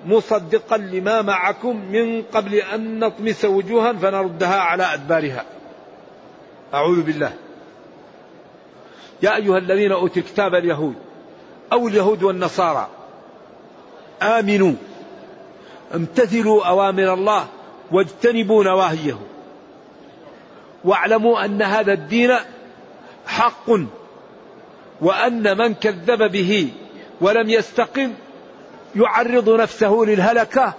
مصدقا 0.06 0.78
لما 0.78 1.22
معكم 1.22 1.76
من 1.92 2.24
قبل 2.24 2.56
أن 2.56 3.00
نطمس 3.00 3.46
وجوها 3.46 3.94
فنردها 3.94 4.60
على 4.60 4.94
أدبارها. 4.94 5.46
أعوذ 6.74 7.02
بالله. 7.02 7.34
يا 9.22 9.36
أيها 9.36 9.58
الذين 9.58 9.92
أوتوا 9.92 10.22
الكتاب 10.22 10.56
اليهود 10.56 10.96
أو 11.76 11.88
اليهود 11.88 12.24
والنصارى. 12.24 12.88
آمنوا. 14.22 14.74
امتثلوا 15.96 16.66
أوامر 16.66 17.14
الله 17.14 17.48
واجتنبوا 17.92 18.64
نواهيه. 18.64 19.18
واعلموا 20.84 21.46
أن 21.46 21.62
هذا 21.62 21.94
الدين 21.94 22.32
حق 23.28 23.70
وأن 25.02 25.58
من 25.58 25.74
كذب 25.74 26.32
به 26.32 26.70
ولم 27.22 27.50
يستقم 27.50 28.14
يعرض 28.96 29.50
نفسه 29.50 30.04
للهلكة 30.08 30.74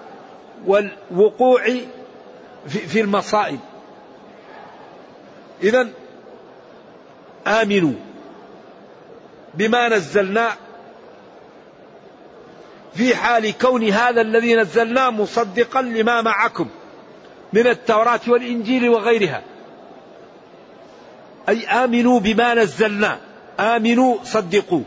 والوقوع 0.66 1.64
في 2.66 3.00
المصائب. 3.00 3.61
إذا 5.62 5.88
آمنوا 7.46 7.94
بما 9.54 9.88
نزلنا 9.88 10.48
في 12.96 13.16
حال 13.16 13.59
كون 13.59 13.88
هذا 13.88 14.20
الذي 14.20 14.54
نزلناه 14.54 15.11
مصدقا 15.11 15.82
لما 15.82 16.22
معكم 16.22 16.68
من 17.52 17.66
التوراة 17.66 18.20
والإنجيل 18.28 18.88
وغيرها. 18.88 19.42
أي 21.48 21.66
آمنوا 21.66 22.20
بما 22.20 22.54
نزلنا. 22.54 23.18
آمنوا 23.61 24.16
صدقوا. 24.24 24.82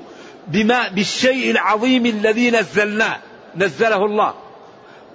بما 0.48 0.89
بالشيء 0.89 1.52
العظيم 1.52 2.06
الذي 2.06 2.52
نزلناه 2.52 3.17
نزله 3.56 4.06
الله. 4.06 4.34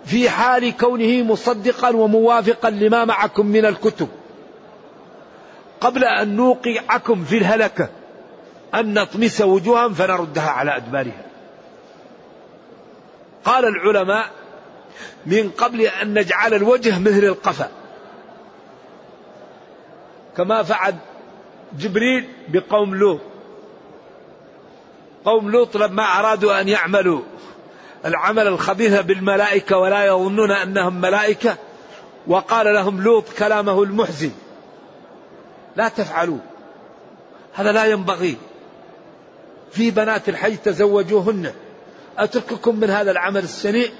في 0.04 0.30
حال 0.30 0.76
كونه 0.76 1.22
مصدقا 1.22 1.96
وموافقا 1.96 2.70
لما 2.70 3.04
معكم 3.04 3.46
من 3.46 3.64
الكتب. 3.64 4.08
قبل 5.80 6.04
أن 6.04 6.36
نوقعكم 6.36 7.24
في 7.24 7.38
الهلكة 7.38 7.88
أن 8.74 8.94
نطمس 8.94 9.40
وجوها 9.40 9.88
فنردها 9.88 10.50
على 10.50 10.76
أدبارها. 10.76 11.33
قال 13.44 13.64
العلماء 13.64 14.30
من 15.26 15.50
قبل 15.50 15.80
أن 15.80 16.18
نجعل 16.18 16.54
الوجه 16.54 16.98
مثل 16.98 17.24
القفا. 17.24 17.70
كما 20.36 20.62
فعل 20.62 20.94
جبريل 21.78 22.28
بقوم 22.48 22.94
لوط. 22.94 23.20
قوم 25.24 25.50
لوط 25.50 25.76
لما 25.76 26.02
أرادوا 26.02 26.60
أن 26.60 26.68
يعملوا 26.68 27.22
العمل 28.04 28.46
الخبيث 28.46 29.00
بالملائكة 29.00 29.78
ولا 29.78 30.04
يظنون 30.04 30.50
أنهم 30.50 31.00
ملائكة 31.00 31.56
وقال 32.26 32.74
لهم 32.74 33.02
لوط 33.02 33.24
كلامه 33.38 33.82
المحزن. 33.82 34.30
لا 35.76 35.88
تفعلوا. 35.88 36.38
هذا 37.54 37.72
لا 37.72 37.84
ينبغي. 37.84 38.36
في 39.70 39.90
بنات 39.90 40.28
الحي 40.28 40.56
تزوجوهن. 40.56 41.52
أترككم 42.18 42.80
من 42.80 42.90
هذا 42.90 43.10
العمل 43.10 43.44
السنيء؟ 43.44 43.90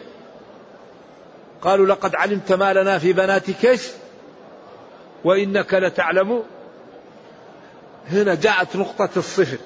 قالوا 1.62 1.86
لقد 1.86 2.14
علمت 2.14 2.52
ما 2.52 2.72
لنا 2.72 2.98
في 2.98 3.12
بناتك 3.12 3.66
إيش 3.66 3.88
وإنك 5.24 5.74
لتعلم. 5.74 6.42
هنا 8.10 8.34
جاءت 8.34 8.76
نقطة 8.76 9.08
الصفر. 9.16 9.58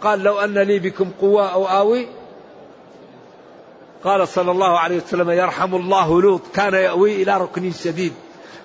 قال 0.00 0.22
لو 0.22 0.38
أن 0.38 0.58
لي 0.58 0.78
بكم 0.78 1.10
قوة 1.20 1.52
أو 1.52 1.66
آوي. 1.66 2.06
قال 4.04 4.28
صلى 4.28 4.50
الله 4.50 4.78
عليه 4.78 4.96
وسلم 4.96 5.30
يرحم 5.30 5.74
الله 5.74 6.22
لوط 6.22 6.42
كان 6.54 6.74
يأوي 6.74 7.22
إلى 7.22 7.38
ركن 7.38 7.72
شديد. 7.72 8.12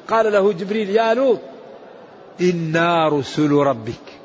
قال 0.10 0.32
له 0.32 0.54
جبريل 0.54 0.89
يا 0.89 1.13
لوط 1.13 1.39
إنا 2.41 3.10
رسل 3.10 3.52
ربك. 3.52 4.19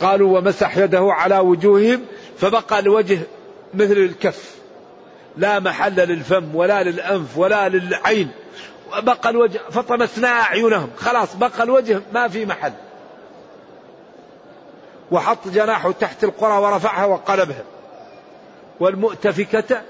قالوا 0.00 0.38
ومسح 0.38 0.76
يده 0.76 1.08
على 1.12 1.38
وجوههم 1.38 2.04
فبقى 2.38 2.78
الوجه 2.78 3.18
مثل 3.76 3.92
الكف. 3.92 4.56
لا 5.36 5.60
محل 5.60 5.94
للفم 5.94 6.54
ولا 6.54 6.82
للأنف 6.82 7.38
ولا 7.38 7.68
للعين. 7.68 8.30
بقى 8.98 9.30
الوجه 9.30 9.60
فطمسنا 9.70 10.28
أعينهم. 10.28 10.90
خلاص 10.96 11.36
بقى 11.36 11.62
الوجه 11.62 12.00
ما 12.12 12.28
في 12.28 12.46
محل. 12.46 12.72
وحط 15.10 15.48
جناحه 15.48 15.92
تحت 15.92 16.24
القرى 16.24 16.58
ورفعها 16.58 17.04
وقلبها. 17.04 17.64
والمؤتفكة 18.80 19.82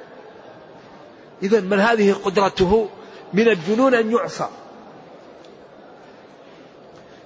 إذا 1.43 1.61
من 1.61 1.81
هذه 1.81 2.13
قدرته؟ 2.13 2.89
من 3.33 3.49
الجنون 3.49 3.95
أن 3.95 4.13
يعصى. 4.13 4.49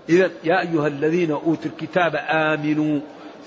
إذا 0.09 0.31
يا 0.44 0.61
أيها 0.61 0.87
الذين 0.87 1.31
أوتوا 1.31 1.70
الكتاب 1.70 2.16
آمنوا. 2.16 3.01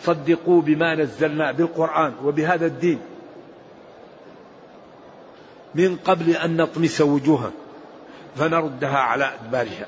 صدقوا 0.06 0.62
بما 0.62 0.96
نزلنا 0.96 1.52
بالقرآن 1.52 2.14
وبهذا 2.24 2.66
الدين. 2.66 3.02
من 5.76 5.98
قبل 6.06 6.30
أن 6.30 6.58
نطمس 6.58 7.02
وجوها 7.02 7.52
فنردها 8.36 8.98
على 8.98 9.34
أدبارها. 9.34 9.88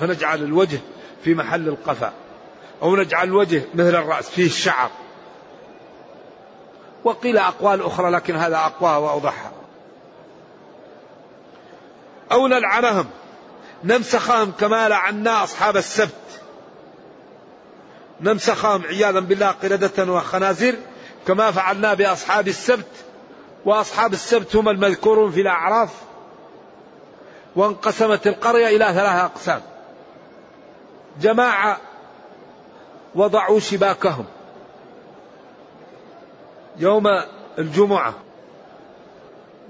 فنجعل 0.00 0.42
الوجه 0.42 0.78
في 1.24 1.34
محل 1.34 1.68
القفا. 1.68 2.12
أو 2.82 2.96
نجعل 2.96 3.28
الوجه 3.28 3.62
مثل 3.74 3.94
الرأس 3.94 4.30
فيه 4.30 4.46
الشعر. 4.46 4.90
وقيل 7.04 7.38
أقوال 7.38 7.82
أخرى 7.82 8.10
لكن 8.10 8.36
هذا 8.36 8.56
أقواها 8.56 8.96
وأوضحها. 8.96 9.52
أو 12.32 12.46
نلعنهم 12.46 13.06
نمسخهم 13.84 14.52
كما 14.60 14.88
لعنا 14.88 15.44
أصحاب 15.44 15.76
السبت. 15.76 16.12
نمسخهم 18.20 18.84
عياذا 18.84 19.20
بالله 19.20 19.46
قردة 19.46 20.12
وخنازير 20.12 20.76
كما 21.26 21.50
فعلنا 21.50 21.94
بأصحاب 21.94 22.48
السبت 22.48 23.04
وأصحاب 23.64 24.12
السبت 24.12 24.56
هم 24.56 24.68
المذكورون 24.68 25.30
في 25.30 25.40
الأعراف 25.40 25.90
وانقسمت 27.56 28.26
القرية 28.26 28.66
إلى 28.66 28.84
ثلاثة 28.84 29.24
أقسام. 29.24 29.60
جماعة 31.20 31.80
وضعوا 33.14 33.60
شباكهم 33.60 34.24
يوم 36.76 37.06
الجمعة 37.58 38.14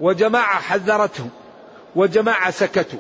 وجماعة 0.01 0.61
حذرتهم 0.61 1.31
وجماعة 1.97 2.51
سكتوا. 2.51 2.99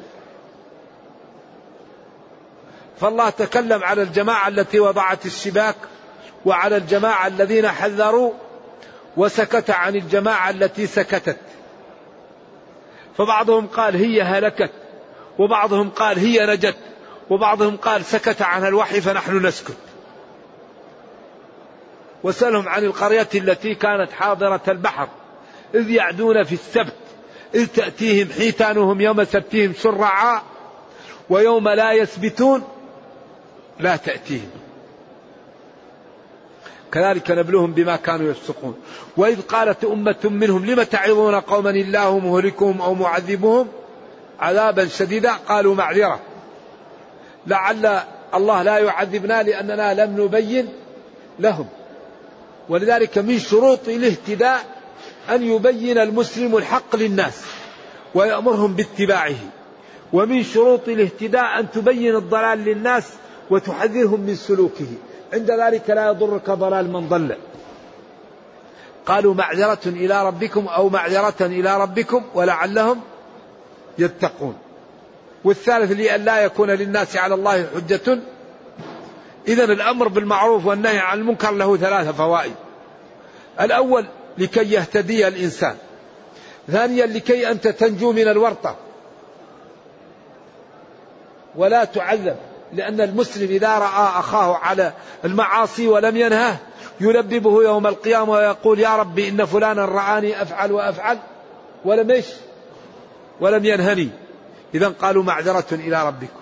فالله 3.00 3.30
تكلم 3.30 3.84
على 3.84 4.02
الجماعة 4.02 4.48
التي 4.48 4.80
وضعت 4.80 5.26
الشباك 5.26 5.76
وعلى 6.44 6.76
الجماعة 6.76 7.26
الذين 7.26 7.68
حذروا 7.68 8.32
وسكت 9.16 9.70
عن 9.70 9.96
الجماعة 9.96 10.50
التي 10.50 10.87
سكتت. 10.87 11.38
فبعضهم 13.18 13.66
قال 13.66 13.96
هي 13.96 14.22
هلكت 14.22 14.70
وبعضهم 15.38 15.90
قال 15.90 16.18
هي 16.18 16.46
نجت 16.46 16.76
وبعضهم 17.30 17.76
قال 17.76 18.04
سكت 18.04 18.42
عنها 18.42 18.68
الوحي 18.68 19.00
فنحن 19.00 19.46
نسكت. 19.46 19.76
وسألهم 22.24 22.68
عن 22.68 22.84
القرية 22.84 23.28
التي 23.34 23.74
كانت 23.74 24.12
حاضرة 24.12 24.61
البحر 24.68 25.08
إذ 25.74 25.90
يعدون 25.90 26.44
في 26.44 26.52
السبت 26.52 26.94
إذ 27.54 27.66
تأتيهم 27.66 28.28
حيتانهم 28.32 29.00
يوم 29.00 29.24
سبتهم 29.24 29.72
شرعا 29.82 30.42
ويوم 31.30 31.68
لا 31.68 31.92
يسبتون 31.92 32.64
لا 33.80 33.96
تأتيهم. 33.96 34.50
كذلك 36.92 37.30
نبلوهم 37.30 37.72
بما 37.72 37.96
كانوا 37.96 38.30
يفسقون. 38.30 38.76
وإذ 39.16 39.40
قالت 39.40 39.84
أمة 39.84 40.16
منهم 40.24 40.66
لم 40.66 40.82
تعظون 40.82 41.34
قوما 41.34 41.70
الله 41.70 42.18
مهلكهم 42.18 42.82
أو 42.82 42.94
معذبهم 42.94 43.68
عذابا 44.40 44.86
شديدا؟ 44.86 45.32
قالوا 45.32 45.74
معذرة. 45.74 46.20
لعل 47.46 48.00
الله 48.34 48.62
لا 48.62 48.78
يعذبنا 48.78 49.42
لأننا 49.42 50.04
لم 50.04 50.24
نبين 50.24 50.68
لهم. 51.38 51.66
ولذلك 52.68 53.18
من 53.18 53.38
شروط 53.38 53.88
الاهتداء 53.88 54.64
أن 55.30 55.42
يبين 55.42 55.98
المسلم 55.98 56.56
الحق 56.56 56.96
للناس 56.96 57.44
ويأمرهم 58.14 58.74
باتباعه. 58.74 59.36
ومن 60.12 60.42
شروط 60.42 60.88
الاهتداء 60.88 61.60
أن 61.60 61.70
تبين 61.70 62.16
الضلال 62.16 62.58
للناس 62.58 63.12
وتحذرهم 63.50 64.20
من 64.20 64.34
سلوكه. 64.34 64.87
عند 65.32 65.50
ذلك 65.50 65.90
لا 65.90 66.08
يضرك 66.08 66.50
ضلال 66.50 66.92
من 66.92 67.08
ضل. 67.08 67.37
قالوا 69.06 69.34
معذرة 69.34 69.78
إلى 69.87 70.26
ربكم 70.26 70.66
أو 70.66 70.88
معذرة 70.88 71.46
إلى 71.46 71.80
ربكم 71.80 72.24
ولعلهم 72.34 73.00
يتقون. 73.98 74.58
والثالث 75.44 75.92
لأن 75.92 76.24
لا 76.24 76.38
يكون 76.38 76.70
للناس 76.70 77.16
على 77.16 77.34
الله 77.34 77.66
حجة. 77.74 78.18
إذا 79.48 79.64
الأمر 79.64 80.08
بالمعروف 80.08 80.66
والنهي 80.66 80.98
عن 80.98 81.18
المنكر 81.18 81.50
له 81.50 81.76
ثلاثة 81.76 82.12
فوائد. 82.12 82.54
الأول 83.61 84.06
لكي 84.38 84.72
يهتدي 84.72 85.28
الإنسان. 85.28 85.76
ثانيا 86.68 87.06
لكي 87.06 87.50
أنت 87.50 87.68
تنجو 87.68 88.12
من 88.12 88.28
الورطة. 88.28 88.76
ولا 91.56 91.84
تعذب 91.84 92.37
لأن 92.72 93.00
المسلم 93.00 93.48
إذا 93.48 93.78
رأى 93.78 94.18
أخاه 94.20 94.57
على 94.57 94.92
المعاصي 95.24 95.88
ولم 95.88 96.16
ينهه 96.16 96.59
يلببه 97.00 97.62
يوم 97.62 97.87
القيامة 97.87 98.33
ويقول 98.33 98.81
يا 98.81 98.96
ربي 98.96 99.28
إن 99.28 99.44
فلانا 99.44 99.85
رآني 99.85 100.42
أفعل 100.42 100.72
وأفعل 100.72 101.18
ولم 101.85 102.11
إيش؟ 102.11 102.26
ولم 103.40 103.64
ينهني. 103.64 104.09
إذا 104.74 104.88
قالوا 104.88 105.22
معذرة 105.22 105.66
إلى 105.72 106.07
ربكم. 106.07 106.40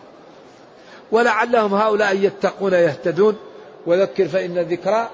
ولعلهم 1.12 1.75
هؤلاء 1.75 2.17
يتقون 2.17 2.73
يهتدون. 2.73 3.37
وذكر 3.87 4.29
فإن 4.29 4.59
الذكرى. 4.59 5.09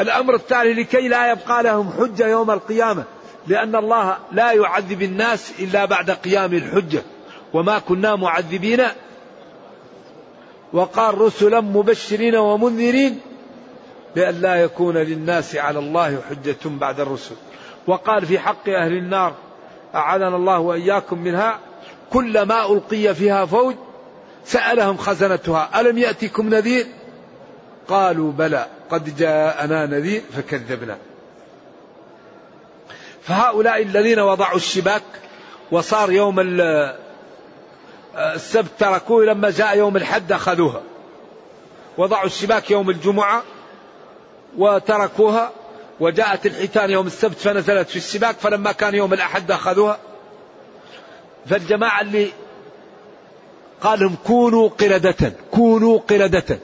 الأمر 0.00 0.34
الثاني 0.34 0.72
لكي 0.72 1.08
لا 1.08 1.32
يبقى 1.32 1.62
لهم 1.62 1.92
حجة 1.98 2.26
يوم 2.26 2.50
القيامة 2.50 3.04
لأن 3.46 3.76
الله 3.76 4.16
لا 4.32 4.52
يعذب 4.52 5.02
الناس 5.02 5.52
إلا 5.58 5.84
بعد 5.84 6.10
قيام 6.10 6.54
الحجة. 6.54 7.02
وما 7.52 7.78
كنا 7.78 8.16
معذبين 8.16 8.82
وقال 10.72 11.18
رسلا 11.18 11.60
مبشرين 11.60 12.36
ومنذرين 12.36 13.20
لأن 14.16 14.40
لا 14.40 14.54
يكون 14.54 14.96
للناس 14.96 15.56
على 15.56 15.78
الله 15.78 16.20
حجة 16.30 16.58
بعد 16.64 17.00
الرسل. 17.00 17.34
وقال 17.86 18.26
في 18.26 18.38
حق 18.38 18.68
أهل 18.68 18.92
النار 18.92 19.34
أعاذنا 19.94 20.36
الله 20.36 20.58
وإياكم 20.58 21.18
منها 21.18 21.58
كلما 22.12 22.72
ألقي 22.72 23.14
فيها 23.14 23.46
فوج 23.46 23.74
سألهم 24.44 24.96
خزنتها 24.96 25.80
ألم 25.80 25.98
يأتكم 25.98 26.48
نذير؟ 26.48 26.86
قالوا 27.88 28.32
بلى 28.32 28.66
قد 28.90 29.16
جاءنا 29.16 29.86
نذير 29.86 30.22
فكذبنا. 30.36 30.98
فهؤلاء 33.22 33.82
الذين 33.82 34.18
وضعوا 34.18 34.56
الشباك 34.56 35.02
وصار 35.70 36.12
يوم 36.12 36.40
السبت 38.16 38.70
تركوه 38.78 39.24
لما 39.24 39.50
جاء 39.50 39.78
يوم 39.78 39.96
الحد 39.96 40.32
أخذوها. 40.32 40.82
وضعوا 41.98 42.26
الشباك 42.26 42.70
يوم 42.70 42.90
الجمعة 42.90 43.42
وتركوها. 44.58 45.50
وجاءت 46.00 46.46
الحيتان 46.46 46.90
يوم 46.90 47.06
السبت 47.06 47.38
فنزلت 47.38 47.88
في 47.88 47.96
الشباك 47.96 48.36
فلما 48.36 48.72
كان 48.72 48.94
يوم 48.94 49.12
الأحد 49.12 49.50
أخذوها. 49.50 49.98
فالجماعة 51.46 52.00
اللي 52.00 52.32
قال 53.80 54.00
لهم 54.00 54.16
كونوا 54.26 54.68
قردة 54.68 55.32
كونوا 55.50 55.98
قردة. 55.98 56.58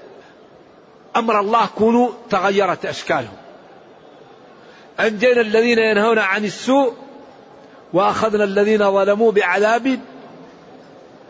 أمر 1.17 1.41
الله 1.41 1.67
كونوا 1.67 2.11
تغيرت 2.31 2.87
أشكالهم. 2.87 3.37
أنجينا 5.01 5.41
الذين 5.41 5.79
ينهون 5.79 6.19
عن 6.19 6.45
السوء 6.45 6.95
وأخذنا 7.93 8.45
الذين 8.45 8.93
ظلموا 8.93 9.33
بعذاب 9.33 10.01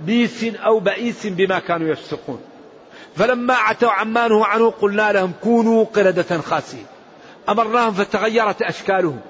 بيس 0.01 0.45
أو 0.45 0.81
بئيس 0.81 1.27
بما 1.27 1.59
كانوا 1.59 1.89
يفسقون. 1.89 2.43
فلما 3.17 3.55
عتوا 3.55 3.91
عما 3.91 4.29
نهوا 4.29 4.47
عنه 4.47 4.71
قلنا 4.71 5.13
لهم 5.13 5.33
كونوا 5.43 5.85
قردة 5.85 6.41
خاسئين. 6.41 6.87
أمرناهم 7.49 7.93
فتغيرت 7.93 8.63
أشكالهم. 8.63 9.21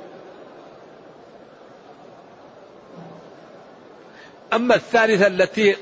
أما 4.52 4.74
الثالثة 4.74 5.26
التي 5.26 5.72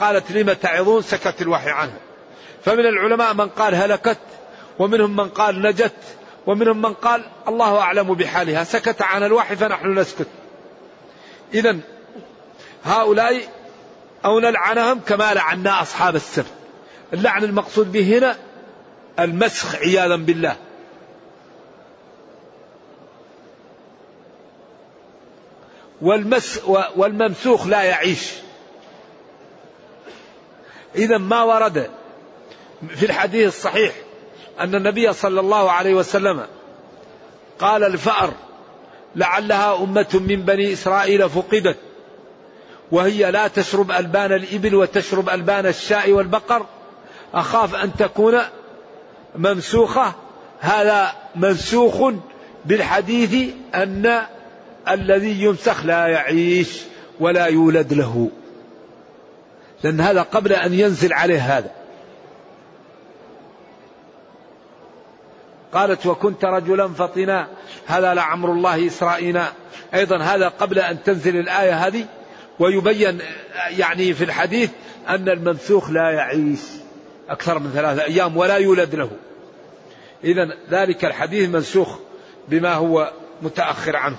قالت 0.00 0.32
لم 0.32 0.52
تعظون؟ 0.52 1.02
سكت 1.02 1.42
الوحي 1.42 1.70
عنها. 1.70 1.98
فمن 2.64 2.86
العلماء 2.86 3.34
من 3.34 3.48
قال 3.48 3.74
هلكت 3.74 4.18
ومنهم 4.78 5.16
من 5.16 5.28
قال 5.28 5.62
نجت 5.62 5.92
ومنهم 6.46 6.82
من 6.82 6.92
قال 6.92 7.24
الله 7.48 7.78
أعلم 7.78 8.14
بحالها. 8.14 8.64
سكت 8.64 9.02
عن 9.02 9.22
الوحي 9.22 9.56
فنحن 9.56 9.98
نسكت. 9.98 10.28
إذا 11.54 11.78
هؤلاء 12.84 13.42
أو 14.24 14.40
نلعنهم 14.40 15.00
كما 15.00 15.34
لعنا 15.34 15.82
أصحاب 15.82 16.16
السبت. 16.16 16.52
اللعن 17.12 17.44
المقصود 17.44 17.92
به 17.92 18.18
هنا 18.18 18.36
المسخ 19.18 19.74
عياذا 19.74 20.16
بالله. 20.16 20.56
والمس 26.02 26.60
والممسوخ 26.96 27.66
لا 27.66 27.82
يعيش. 27.82 28.32
إذا 30.94 31.18
ما 31.18 31.42
ورد 31.42 31.90
في 32.88 33.06
الحديث 33.06 33.48
الصحيح 33.48 33.94
أن 34.60 34.74
النبي 34.74 35.12
صلى 35.12 35.40
الله 35.40 35.70
عليه 35.70 35.94
وسلم 35.94 36.46
قال 37.58 37.84
الفأر 37.84 38.32
لعلها 39.16 39.76
أمة 39.76 40.22
من 40.28 40.42
بني 40.42 40.72
إسرائيل 40.72 41.30
فقدت. 41.30 41.76
وهي 42.92 43.30
لا 43.30 43.48
تشرب 43.48 43.90
ألبان 43.90 44.32
الإبل 44.32 44.74
وتشرب 44.74 45.28
ألبان 45.28 45.66
الشاء 45.66 46.12
والبقر. 46.12 46.66
أخاف 47.34 47.74
أن 47.74 47.96
تكون 47.96 48.38
ممسوخة. 49.36 50.14
هذا 50.60 51.12
منسوخ 51.36 52.12
بالحديث 52.64 53.54
أن 53.74 54.22
الذي 54.88 55.42
يمسخ 55.42 55.84
لا 55.84 56.06
يعيش 56.06 56.80
ولا 57.20 57.46
يولد 57.46 57.92
له. 57.92 58.30
لأن 59.84 60.00
هذا 60.00 60.22
قبل 60.22 60.52
أن 60.52 60.74
ينزل 60.74 61.12
عليه 61.12 61.58
هذا. 61.58 61.70
قالت 65.72 66.06
وكنت 66.06 66.44
رجلا 66.44 66.88
فطنا. 66.88 67.48
هذا 67.86 68.14
لعمر 68.14 68.52
الله 68.52 68.86
إسرائينا 68.86 69.52
أيضا 69.94 70.18
هذا 70.18 70.48
قبل 70.48 70.78
أن 70.78 71.02
تنزل 71.02 71.36
الآية 71.36 71.86
هذه. 71.86 72.06
ويبين 72.58 73.18
يعني 73.68 74.14
في 74.14 74.24
الحديث 74.24 74.70
أن 75.08 75.28
الممسوخ 75.28 75.90
لا 75.90 76.10
يعيش 76.10 76.60
أكثر 77.28 77.58
من 77.58 77.70
ثلاثة 77.70 78.04
أيام 78.04 78.36
ولا 78.36 78.56
يولد 78.56 78.94
له. 78.94 79.10
إذا 80.24 80.48
ذلك 80.70 81.04
الحديث 81.04 81.48
منسوخ 81.48 81.98
بما 82.48 82.74
هو 82.74 83.12
متأخر 83.42 83.96
عنه. 83.96 84.16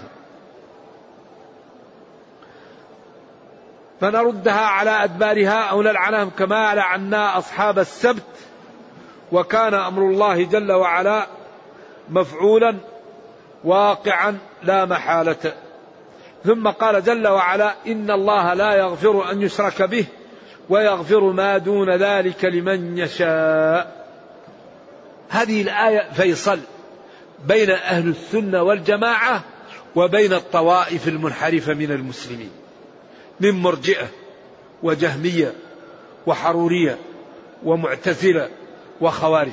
فنردها 4.01 4.65
على 4.65 4.89
أدبارها 4.89 5.63
أو 5.63 5.81
نلعنهم 5.81 6.29
كما 6.29 6.75
لعنا 6.75 7.37
أصحاب 7.37 7.79
السبت 7.79 8.23
وكان 9.31 9.73
أمر 9.73 10.01
الله 10.01 10.43
جل 10.43 10.71
وعلا 10.71 11.27
مفعولا 12.09 12.75
واقعا 13.63 14.37
لا 14.63 14.85
محالة 14.85 15.53
ثم 16.45 16.67
قال 16.67 17.03
جل 17.03 17.27
وعلا 17.27 17.75
إن 17.87 18.11
الله 18.11 18.53
لا 18.53 18.73
يغفر 18.73 19.31
أن 19.31 19.41
يشرك 19.41 19.81
به 19.81 20.05
ويغفر 20.69 21.31
ما 21.31 21.57
دون 21.57 21.89
ذلك 21.89 22.45
لمن 22.45 22.97
يشاء. 22.97 24.05
هذه 25.29 25.61
الآية 25.61 26.11
فيصل 26.13 26.59
بين 27.47 27.69
أهل 27.69 28.09
السنة 28.09 28.63
والجماعة 28.63 29.43
وبين 29.95 30.33
الطوائف 30.33 31.07
المنحرفة 31.07 31.73
من 31.73 31.91
المسلمين 31.91 32.51
من 33.39 33.51
مرجئة 33.51 34.07
وجهمية 34.83 35.53
وحرورية 36.27 36.97
ومعتزلة 37.63 38.49
وخوارج. 39.01 39.51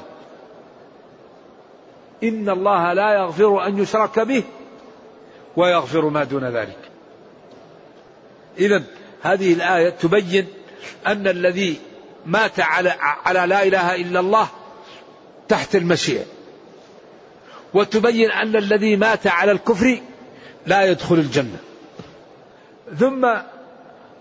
إن 2.23 2.51
الله 2.51 2.93
لا 2.93 3.13
يغفر 3.13 3.67
أن 3.67 3.79
يشرك 3.79 4.21
به 4.21 4.45
ويغفر 5.57 6.09
ما 6.09 6.25
دون 6.25 6.45
ذلك. 6.45 6.79
إذا 8.59 8.83
هذه 9.23 9.53
الآية 9.53 9.91
تبين 9.91 10.47
أن 11.07 11.29
الذي 11.29 11.81
مات 12.27 12.61
على 12.61 12.95
على 13.01 13.47
لا 13.47 13.63
إله 13.63 13.95
إلا 13.95 14.21
الله 14.21 14.49
تحت 15.49 15.77
المشيئة. 15.77 16.25
وتبين 17.75 18.31
أن 18.31 18.57
الذي 18.57 18.97
مات 18.97 19.27
على 19.27 19.53
الكفر 19.53 20.01
لا 20.67 20.85
يدخل 20.85 21.15
الجنة. 21.15 21.59
ثم 22.99 23.29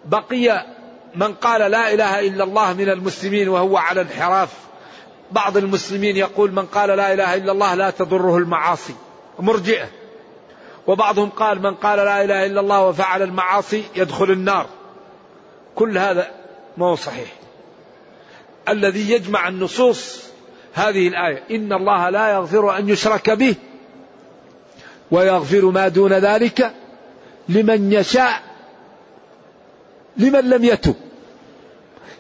بقي 0.06 0.65
من 1.15 1.34
قال 1.34 1.72
لا 1.72 1.94
إله 1.94 2.20
إلا 2.20 2.44
الله 2.44 2.74
من 2.74 2.89
المسلمين 2.89 3.50
وهو 3.50 3.78
على 3.78 4.02
انحراف. 4.02 4.50
بعض 5.32 5.58
المسلمين 5.58 6.17
يقول 6.17 6.52
من 6.52 6.65
قال 6.65 6.89
لا 6.89 7.13
إله 7.13 7.36
إلا 7.36 7.52
الله 7.52 7.76
لا 7.76 7.89
تضره 7.89 8.38
المعاصي. 8.38 8.96
مرجئة. 9.39 10.01
وبعضهم 10.88 11.30
قال 11.30 11.62
من 11.62 11.74
قال 11.74 11.98
لا 11.98 12.24
إله 12.24 12.46
إلا 12.46 12.60
الله 12.60 12.88
وفعل 12.88 13.22
المعاصي 13.22 13.84
يدخل 13.96 14.32
النار. 14.32 14.65
كل 15.76 15.98
هذا 15.98 16.32
ما 16.78 16.86
هو 16.86 16.96
صحيح. 16.96 17.28
الذي 18.70 19.12
يجمع 19.12 19.48
النصوص 19.48 20.24
هذه 20.74 21.08
الآية. 21.08 21.44
إن 21.52 21.74
الله 21.74 22.10
لا 22.10 22.34
يغفر 22.34 22.78
أن 22.78 22.89
يشرك 22.89 23.30
به 23.30 23.56
ويغفر 25.12 25.65
ما 25.65 25.88
دون 25.88 26.13
ذلك 26.13 26.74
لمن 27.50 27.94
يشاء 27.94 28.41
لمن 30.17 30.50
لم 30.50 30.63
يتب. 30.63 30.96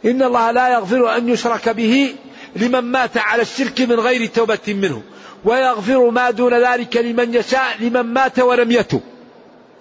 إن 0.05 0.23
الله 0.23 0.51
لا 0.51 0.69
يغفر 0.69 1.17
أن 1.17 1.29
يشرك 1.29 1.69
به 1.69 2.15
لمن 2.55 2.79
مات 2.79 3.17
على 3.17 3.41
الشرك 3.41 3.81
من 3.81 3.99
غير 3.99 4.25
توبة 4.25 4.59
منه. 4.67 5.03
ويغفر 5.45 6.09
ما 6.09 6.31
دون 6.31 6.53
ذلك 6.53 6.97
لمن 6.97 7.33
يشاء 7.33 7.77
لمن 7.79 8.01
مات 8.01 8.39
ولم 8.39 8.71
يتب 8.71 9.01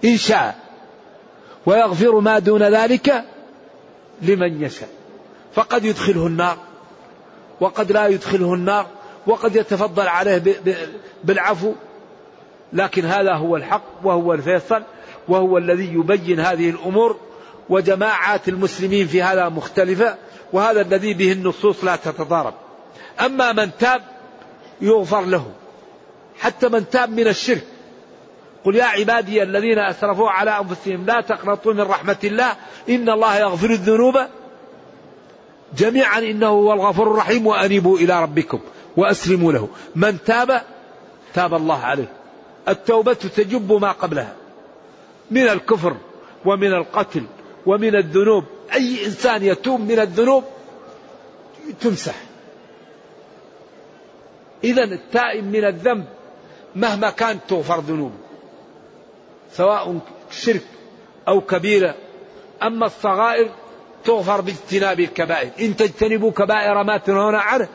إن 0.05 0.17
شاء. 0.17 0.55
ويغفر 1.65 2.19
ما 2.19 2.39
دون 2.39 2.63
ذلك 2.63 3.25
لمن 4.21 4.63
يشاء. 4.63 4.89
فقد 5.53 5.85
يدخله 5.85 6.27
النار 6.27 6.57
وقد 7.59 7.91
لا 7.91 8.07
يدخله 8.07 8.53
النار 8.53 8.87
وقد 9.27 9.55
يتفضل 9.55 10.07
عليه 10.07 10.41
بالعفو. 11.23 11.73
لكن 12.73 13.05
هذا 13.05 13.33
هو 13.33 13.55
الحق 13.55 13.83
وهو 14.03 14.33
الفيصل 14.33 14.83
وهو 15.27 15.57
الذي 15.57 15.93
يبين 15.93 16.39
هذه 16.39 16.69
الأمور 16.69 17.17
وجماعات 17.69 18.47
المسلمين 18.47 19.07
في 19.07 19.23
هذا 19.23 19.49
مختلفة 19.49 20.15
وهذا 20.53 20.81
الذي 20.81 21.13
به 21.13 21.31
النصوص 21.31 21.83
لا 21.83 21.95
تتضارب. 21.95 22.53
أما 23.25 23.53
من 23.53 23.71
تاب 23.79 24.01
يغفر 24.81 25.21
له. 25.21 25.51
حتى 26.39 26.69
من 26.69 26.89
تاب 26.89 27.09
من 27.09 27.27
الشرك. 27.27 27.63
قل 28.65 28.75
يا 28.75 28.83
عبادي 28.83 29.43
الذين 29.43 29.79
أسرفوا 29.79 30.29
على 30.29 30.59
أنفسهم 30.59 31.05
لا 31.05 31.21
تقنطوا 31.21 31.73
من 31.73 31.81
رحمة 31.81 32.17
الله. 32.23 32.55
إن 32.89 33.09
الله 33.09 33.37
يغفر 33.37 33.69
الذنوب 33.69 34.17
جميعا. 35.77 36.19
إنه 36.19 36.47
هو 36.47 36.73
الغفور 36.73 37.11
الرحيم. 37.11 37.47
وأنيبوا 37.47 37.97
إلى 37.97 38.23
ربكم 38.23 38.59
وأسلموا 38.97 39.51
له. 39.53 39.67
من 39.95 40.17
تاب 40.25 40.61
تاب 41.33 41.53
الله 41.53 41.77
عليه. 41.77 42.13
التوبة 42.67 43.13
تجب 43.13 43.73
ما 43.73 43.91
قبلها. 43.91 44.35
من 45.31 45.49
الكفر 45.49 45.97
ومن 46.45 46.73
القتل 46.73 47.23
ومن 47.65 47.95
الذنوب. 47.95 48.43
أي 48.73 49.05
إنسان 49.05 49.43
يتوب 49.43 49.79
من 49.79 49.99
الذنوب 49.99 50.43
تمسح. 51.81 52.15
اذا 54.63 54.83
التائب 54.83 55.43
من 55.43 55.65
الذنب 55.65 56.05
مهما 56.75 57.09
كانت 57.09 57.41
تغفر 57.47 57.79
ذنوبه 57.79 58.17
سواء 59.53 59.99
شرك 60.31 60.63
أو 61.27 61.41
كبيرة. 61.41 61.95
أما 62.63 62.85
الصغائر 62.85 63.49
تغفر 64.03 64.41
باجتناب 64.41 64.99
الكبائر. 64.99 65.51
إن 65.59 65.75
تجتنبوا 65.75 66.31
كبائر 66.31 66.83
ما 66.83 66.97
تنهون 66.97 67.35
عنه 67.35 67.67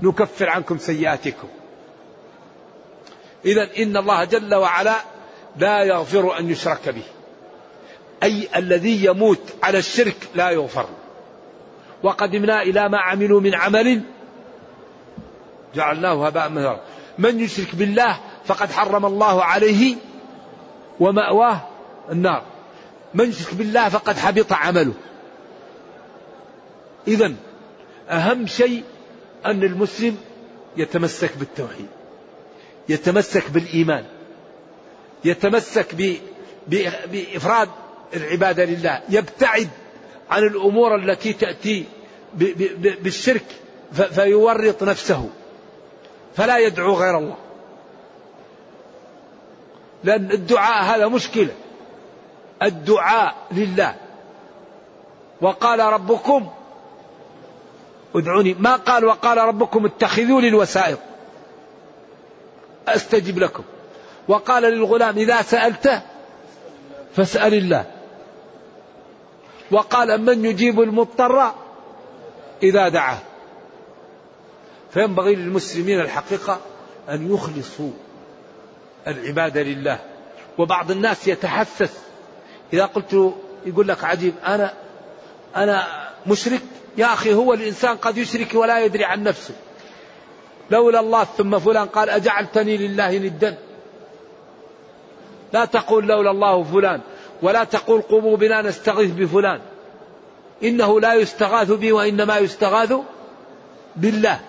نكفر 0.00 0.48
عنكم 0.48 0.78
سيئاتكم. 0.78 1.48
إذا 3.44 3.68
إن 3.78 3.96
الله 3.96 4.24
جل 4.24 4.54
وعلا 4.54 4.96
لا 5.56 5.82
يغفر 5.82 6.38
أن 6.38 6.50
يشرك 6.50 6.88
به. 6.88 7.04
أي 8.22 8.48
الذي 8.56 9.04
يموت 9.04 9.42
على 9.62 9.78
الشرك 9.78 10.16
لا 10.34 10.50
يغفر. 10.50 10.88
وقدمنا 12.02 12.62
إلى 12.62 12.88
ما 12.88 12.98
عملوا 12.98 13.40
من 13.40 13.54
عمل 13.54 14.02
جعلناه 15.74 16.26
هباء 16.26 16.48
مهرا 16.48 16.80
من 17.18 17.40
يشرك 17.40 17.74
بالله 17.74 18.20
فقد 18.44 18.72
حرم 18.72 19.06
الله 19.06 19.44
عليه 19.44 19.96
ومأواه 21.00 21.60
النار. 22.10 22.42
من 23.14 23.28
يشرك 23.28 23.54
بالله 23.54 23.88
فقد 23.88 24.18
حبط 24.18 24.52
عمله. 24.52 24.92
إذا 27.08 27.34
أهم 28.08 28.46
شيء 28.46 28.82
أن 29.46 29.62
المسلم 29.62 30.16
يتمسك 30.76 31.36
بالتوحيد 31.36 31.88
يتمسك 32.88 33.50
بالإيمان 33.50 34.04
يتمسك 35.24 36.18
بإفراد 37.12 37.68
العبادة 38.14 38.64
لله. 38.64 39.02
يبتعد 39.08 39.68
عن 40.30 40.42
الأمور 40.42 40.96
التي 40.96 41.32
تأتي 41.32 41.84
بالشرك 43.02 43.44
فيورط 43.92 44.82
نفسه. 44.82 45.30
فلا 46.36 46.58
يدعو 46.58 46.94
غير 46.94 47.18
الله. 47.18 47.36
لأن 50.04 50.30
الدعاء 50.32 50.84
هذا 50.84 51.08
مشكلة. 51.08 51.52
الدعاء 52.62 53.34
لله. 53.52 53.94
وقال 55.40 55.80
ربكم 55.80 56.50
ادعوني. 58.14 58.54
ما 58.54 58.76
قال 58.76 59.04
وقال 59.04 59.38
ربكم 59.38 59.86
اتخذوا 59.86 60.40
لي 60.40 60.48
الوسائط 60.48 60.98
أستجب 62.88 63.38
لكم. 63.38 63.62
وقال 64.28 64.62
للغلام 64.62 65.18
إذا 65.18 65.42
سألته 65.42 66.02
فاسأل 67.16 67.54
الله. 67.54 67.84
وقال 69.70 70.20
من 70.20 70.44
يجيب 70.44 70.80
المضطر 70.80 71.52
إذا 72.62 72.88
دعاه؟ 72.88 73.18
فينبغي 74.94 75.34
للمسلمين 75.34 76.00
الحقيقة 76.00 76.60
أن 77.08 77.34
يخلصوا 77.34 77.90
العبادة 79.06 79.62
لله. 79.62 79.98
وبعض 80.58 80.90
الناس 80.90 81.28
يتحسس. 81.28 81.98
إذا 82.72 82.84
قلت 82.84 83.34
يقول 83.66 83.88
لك 83.88 84.04
عجيب 84.04 84.34
أنا 84.46 84.74
أنا 85.56 85.86
مشرك؟ 86.26 86.62
يا 86.96 87.06
أخي 87.06 87.34
هو 87.34 87.52
الإنسان 87.52 87.96
قد 87.96 88.18
يشرك 88.18 88.54
ولا 88.54 88.84
يدري 88.84 89.04
عن 89.04 89.22
نفسه. 89.22 89.54
لولا 90.70 91.00
الله 91.00 91.24
ثم 91.24 91.58
فلان 91.58 91.86
قال 91.86 92.10
أجعلتني 92.10 92.76
لله 92.76 93.18
ندا. 93.18 93.58
لا 95.52 95.64
تقول 95.64 96.06
لولا 96.06 96.30
الله 96.30 96.62
فلان 96.62 97.00
ولا 97.42 97.64
تقول 97.64 98.00
قوموا 98.00 98.36
بنا 98.36 98.62
نستغيث 98.62 99.10
بفلان. 99.10 99.60
إنه 100.62 101.00
لا 101.00 101.14
يستغاث 101.14 101.70
به 101.70 101.92
وإنما 101.92 102.38
يستغاث 102.38 102.92
بالله. 103.96 104.40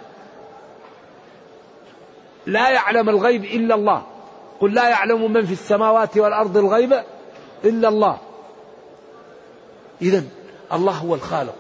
لا 2.46 2.70
يعلم 2.70 3.10
الغيب 3.10 3.44
إلا 3.44 3.76
الله. 3.76 4.04
قل 4.62 4.74
لا 4.74 4.90
يعلم 4.90 5.34
من 5.34 5.46
في 5.46 5.54
السماوات 5.54 6.18
والأرض 6.18 6.58
الغيب 6.58 7.04
إلا 7.64 7.88
الله. 7.88 8.18
إذا 10.02 10.24
الله 10.74 10.92
هو 10.92 11.16
الخالق. 11.16 11.56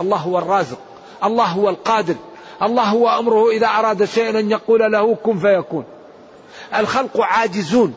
الله 0.00 0.16
هو 0.16 0.38
الرازق. 0.38 0.78
الله 1.24 1.44
هو 1.44 1.68
القادر. 1.68 2.14
الله 2.62 2.82
هو 2.82 3.08
أمره 3.08 3.50
إذا 3.50 3.66
أراد 3.66 4.04
شيئا 4.04 4.40
أن 4.40 4.50
يقول 4.50 4.92
له 4.92 5.14
كن 5.14 5.38
فيكون. 5.38 5.84
الخلق 6.76 7.20
عاجزون. 7.20 7.94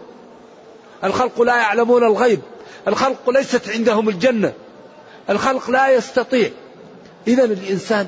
الخلق 1.04 1.42
لا 1.42 1.58
يعلمون 1.58 2.04
الغيب. 2.04 2.40
الخلق 2.88 3.30
ليست 3.30 3.70
عندهم 3.70 4.10
الجنة. 4.10 4.54
الخلق 5.30 5.70
لا 5.70 5.90
يستطيع. 5.90 6.50
إذا 7.28 7.44
الإنسان 7.44 8.08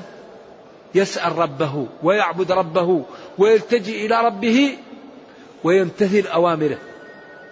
يسأل 0.94 1.38
ربه 1.38 1.86
ويعبد 2.02 2.52
ربه 2.52 3.02
ويلتجئ 3.38 4.06
إلى 4.06 4.26
ربه 4.26 4.78
ويمتثل 5.64 6.26
أوامره. 6.26 6.78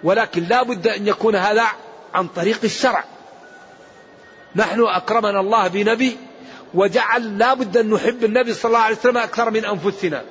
ولكن 0.04 0.42
لا 0.42 0.62
بد 0.62 0.88
أن 0.88 1.06
يكون 1.06 1.36
هذا 1.36 1.64
عن 2.14 2.28
طريق 2.28 2.58
الشرع. 2.64 3.04
نحن 4.56 4.82
أكرمنا 4.82 5.40
الله 5.40 5.68
بنبي 5.68 6.16
وجعل 6.74 7.38
لا 7.38 7.54
بد 7.54 7.76
أن 7.76 7.90
نحب 7.90 8.24
النبي 8.24 8.54
صلى 8.54 8.68
الله 8.68 8.78
عليه 8.78 8.96
وسلم 8.96 9.18
أكثر 9.18 9.50
من 9.50 9.64
أنفسنا. 9.64 10.24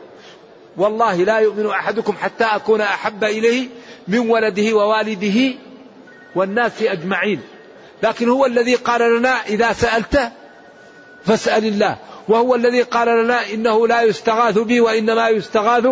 والله 0.77 1.15
لا 1.15 1.39
يؤمن 1.39 1.69
أحدكم 1.69 2.13
حتى 2.21 2.43
أكون 2.43 2.81
أحب 2.81 3.23
إليه 3.23 3.67
من 4.07 4.19
ولده 4.19 4.73
ووالده 4.73 5.53
والناس 6.35 6.81
أجمعين. 6.81 7.41
لكن 8.03 8.29
هو 8.29 8.45
الذي 8.45 8.75
قال 8.75 9.17
لنا 9.17 9.45
إذا 9.45 9.73
سألت 9.73 10.31
فاسأل 11.25 11.65
الله. 11.65 11.97
وهو 12.27 12.55
الذي 12.55 12.81
قال 12.81 13.23
لنا 13.23 13.49
إنه 13.53 13.87
لا 13.87 14.01
يستغاث 14.01 14.57
بي 14.57 14.79
وإنما 14.79 15.29
يستغاث 15.29 15.87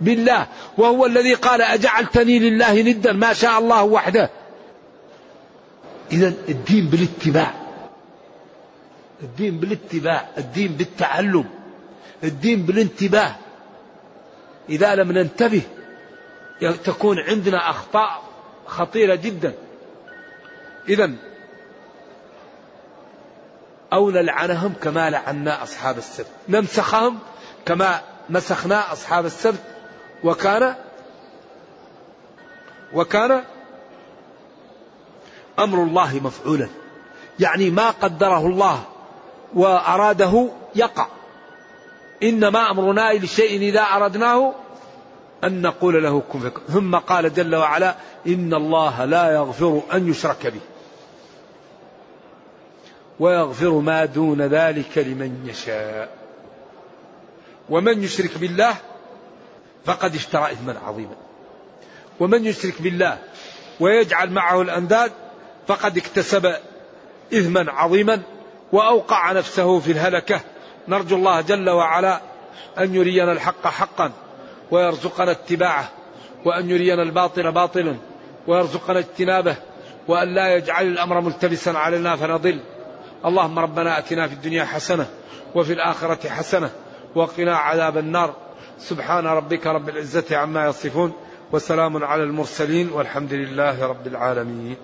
بالله. 0.00 0.46
وهو 0.78 1.06
الذي 1.06 1.34
قال 1.34 1.62
أجعلتني 1.62 2.38
لله 2.38 2.82
ندا. 2.82 3.12
ما 3.12 3.32
شاء 3.32 3.58
الله 3.58 3.82
وحده. 3.82 4.30
إذا 6.12 6.32
الدين 6.48 6.86
بالاتباع. 6.86 7.54
الدين 9.22 9.58
بالاتباع. 9.58 10.28
الدين 10.38 10.68
بالتعلم. 10.68 11.44
الدين 12.24 12.62
بالانتباه. 12.62 13.36
إذا 14.68 14.94
لم 14.94 15.12
ننتبه 15.12 15.62
تكون 16.84 17.18
عندنا 17.18 17.70
أخطاء 17.70 18.22
خطيرة 18.66 19.14
جدا. 19.14 19.54
إذا 20.88 21.10
أو 23.96 24.10
نلعنهم 24.10 24.74
كما 24.82 25.10
لعنا 25.10 25.62
أصحاب 25.62 25.98
السبت. 25.98 26.26
نمسخهم 26.48 27.18
كما 27.66 28.00
مسخنا 28.30 28.92
أصحاب 28.92 29.26
السبت. 29.26 29.62
وكان 30.24 30.74
وكان 32.94 33.42
أمر 35.58 35.82
الله 35.82 36.20
مفعولا. 36.24 36.68
يعني 37.40 37.70
ما 37.70 37.90
قدره 37.90 38.46
الله 38.46 38.82
وأراده 39.54 40.48
يقع. 40.74 41.06
إنما 42.22 42.70
أمرنا 42.70 43.12
لشيء 43.12 43.60
إذا 43.60 43.80
أردناه 43.80 44.54
أن 45.44 45.62
نقول 45.62 46.02
له 46.02 46.22
كن 46.32 46.50
ثم 46.68 46.96
قال 46.96 47.34
جل 47.34 47.54
وعلا 47.56 47.94
إن 48.26 48.54
الله 48.54 49.04
لا 49.04 49.32
يغفر 49.32 49.82
أن 49.92 50.10
يشرك 50.10 50.46
به. 50.46 50.75
ويغفر 53.20 53.70
ما 53.70 54.04
دون 54.04 54.42
ذلك 54.42 54.98
لمن 54.98 55.46
يشاء. 55.46 56.08
ومن 57.70 58.02
يشرك 58.02 58.38
بالله 58.38 58.74
فقد 59.84 60.14
اشترى 60.14 60.52
إثما 60.52 60.76
عظيما. 60.86 61.16
ومن 62.20 62.44
يشرك 62.44 62.82
بالله 62.82 63.18
ويجعل 63.80 64.30
معه 64.30 64.62
الأنداد 64.62 65.12
فقد 65.66 65.96
اكتسب 65.96 66.54
إثما 67.34 67.72
عظيما 67.72 68.22
وأوقع 68.72 69.32
نفسه 69.32 69.78
في 69.78 69.92
الهلكة. 69.92 70.40
نرجو 70.88 71.16
الله 71.16 71.40
جل 71.40 71.70
وعلا 71.70 72.20
أن 72.78 72.94
يرينا 72.94 73.32
الحق 73.32 73.66
حقا 73.66 74.12
ويرزقنا 74.70 75.30
اتباعه 75.30 75.90
وأن 76.44 76.70
يرينا 76.70 77.02
الباطل 77.02 77.52
باطلا 77.52 77.96
ويرزقنا 78.46 78.98
اجتنابه 78.98 79.56
وأن 80.08 80.34
لا 80.34 80.54
يجعل 80.54 80.86
الأمر 80.86 81.20
ملتبسا 81.20 81.70
علينا 81.70 82.16
فنضل. 82.16 82.60
اللهم 83.24 83.58
ربنا 83.58 83.98
أتنا 83.98 84.28
في 84.28 84.34
الدنيا 84.34 84.64
حسنة 84.64 85.06
وفي 85.54 85.72
الآخرة 85.72 86.28
حسنة 86.28 86.70
وقنا 87.14 87.56
عذاب 87.56 87.98
النار. 87.98 88.34
سبحان 88.78 89.26
ربك 89.26 89.66
رب 89.66 89.88
العزة 89.88 90.36
عما 90.36 90.66
يصفون 90.66 91.12
وسلام 91.52 92.04
على 92.04 92.22
المرسلين 92.22 92.92
والحمد 92.92 93.32
لله 93.32 93.86
رب 93.86 94.06
العالمين. 94.06 94.76